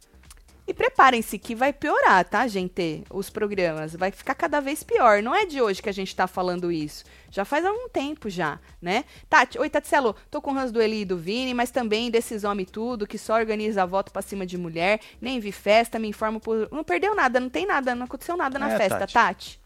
[0.66, 3.02] E preparem-se que vai piorar, tá, gente?
[3.10, 3.96] Os programas.
[3.96, 5.22] Vai ficar cada vez pior.
[5.22, 7.04] Não é de hoje que a gente tá falando isso.
[7.30, 9.04] Já faz algum tempo já, né?
[9.28, 10.14] Tati, oi, Tatselo.
[10.30, 13.18] Tô com o Hans do Eli e do Vini, mas também desses homens tudo, que
[13.18, 15.00] só organiza voto pra cima de mulher.
[15.20, 16.68] Nem vi festa, me informo por...
[16.70, 19.14] Não perdeu nada, não tem nada, não aconteceu nada na é, festa, Tati.
[19.14, 19.61] Tati.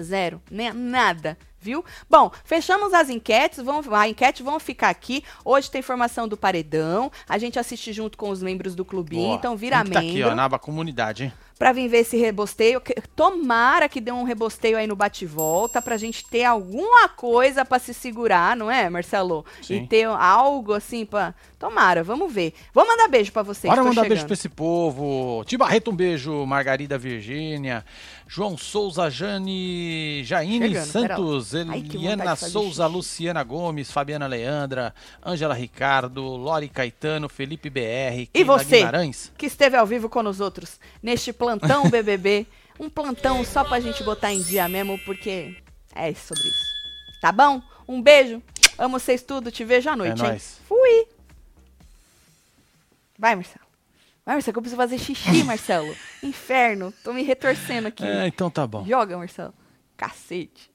[0.00, 0.40] Zero.
[0.50, 1.84] Nem, nada viu?
[2.10, 5.22] Bom, fechamos as enquetes, vamos, a enquete vão ficar aqui.
[5.44, 9.36] Hoje tem formação do Paredão, a gente assiste junto com os membros do clubinho, Boa.
[9.36, 9.92] então vira membro.
[9.92, 11.32] Tá aqui, ó, na aba comunidade, hein?
[11.58, 12.82] Pra vir ver esse rebosteio.
[13.14, 17.94] Tomara que dê um rebosteio aí no bate-volta pra gente ter alguma coisa para se
[17.94, 19.46] segurar, não é, Marcelo?
[19.62, 19.76] Sim.
[19.76, 21.32] E ter algo assim pra.
[21.60, 22.52] Tomara, vamos ver.
[22.74, 23.70] Vou mandar beijo para vocês.
[23.70, 24.08] Bora mandar chegando.
[24.08, 25.44] beijo pra esse povo.
[25.44, 26.44] Tibarreto, um beijo.
[26.44, 27.84] Margarida Virgínia.
[28.34, 36.70] João Souza, Jane, Jaine Chegando, Santos, Eliana Souza, Luciana Gomes, Fabiana Leandra, Ângela Ricardo, Lori
[36.70, 39.30] Caetano, Felipe BR, e você Guimarães.
[39.36, 42.46] que esteve ao vivo com os outros neste plantão BBB,
[42.80, 45.54] um plantão só pra gente botar em dia mesmo, porque
[45.94, 46.72] é sobre isso.
[47.20, 47.60] Tá bom?
[47.86, 48.42] Um beijo.
[48.78, 49.52] Amo vocês tudo.
[49.52, 50.38] Te vejo à noite, é?
[50.38, 51.06] Fui.
[53.18, 53.61] Vai, Marcelo.
[54.24, 55.94] Marcelo, que eu preciso fazer xixi, Marcelo.
[56.22, 56.92] Inferno.
[57.02, 58.04] Tô me retorcendo aqui.
[58.04, 58.84] É, então tá bom.
[58.86, 59.52] Joga, Marcelo.
[59.96, 60.71] Cacete.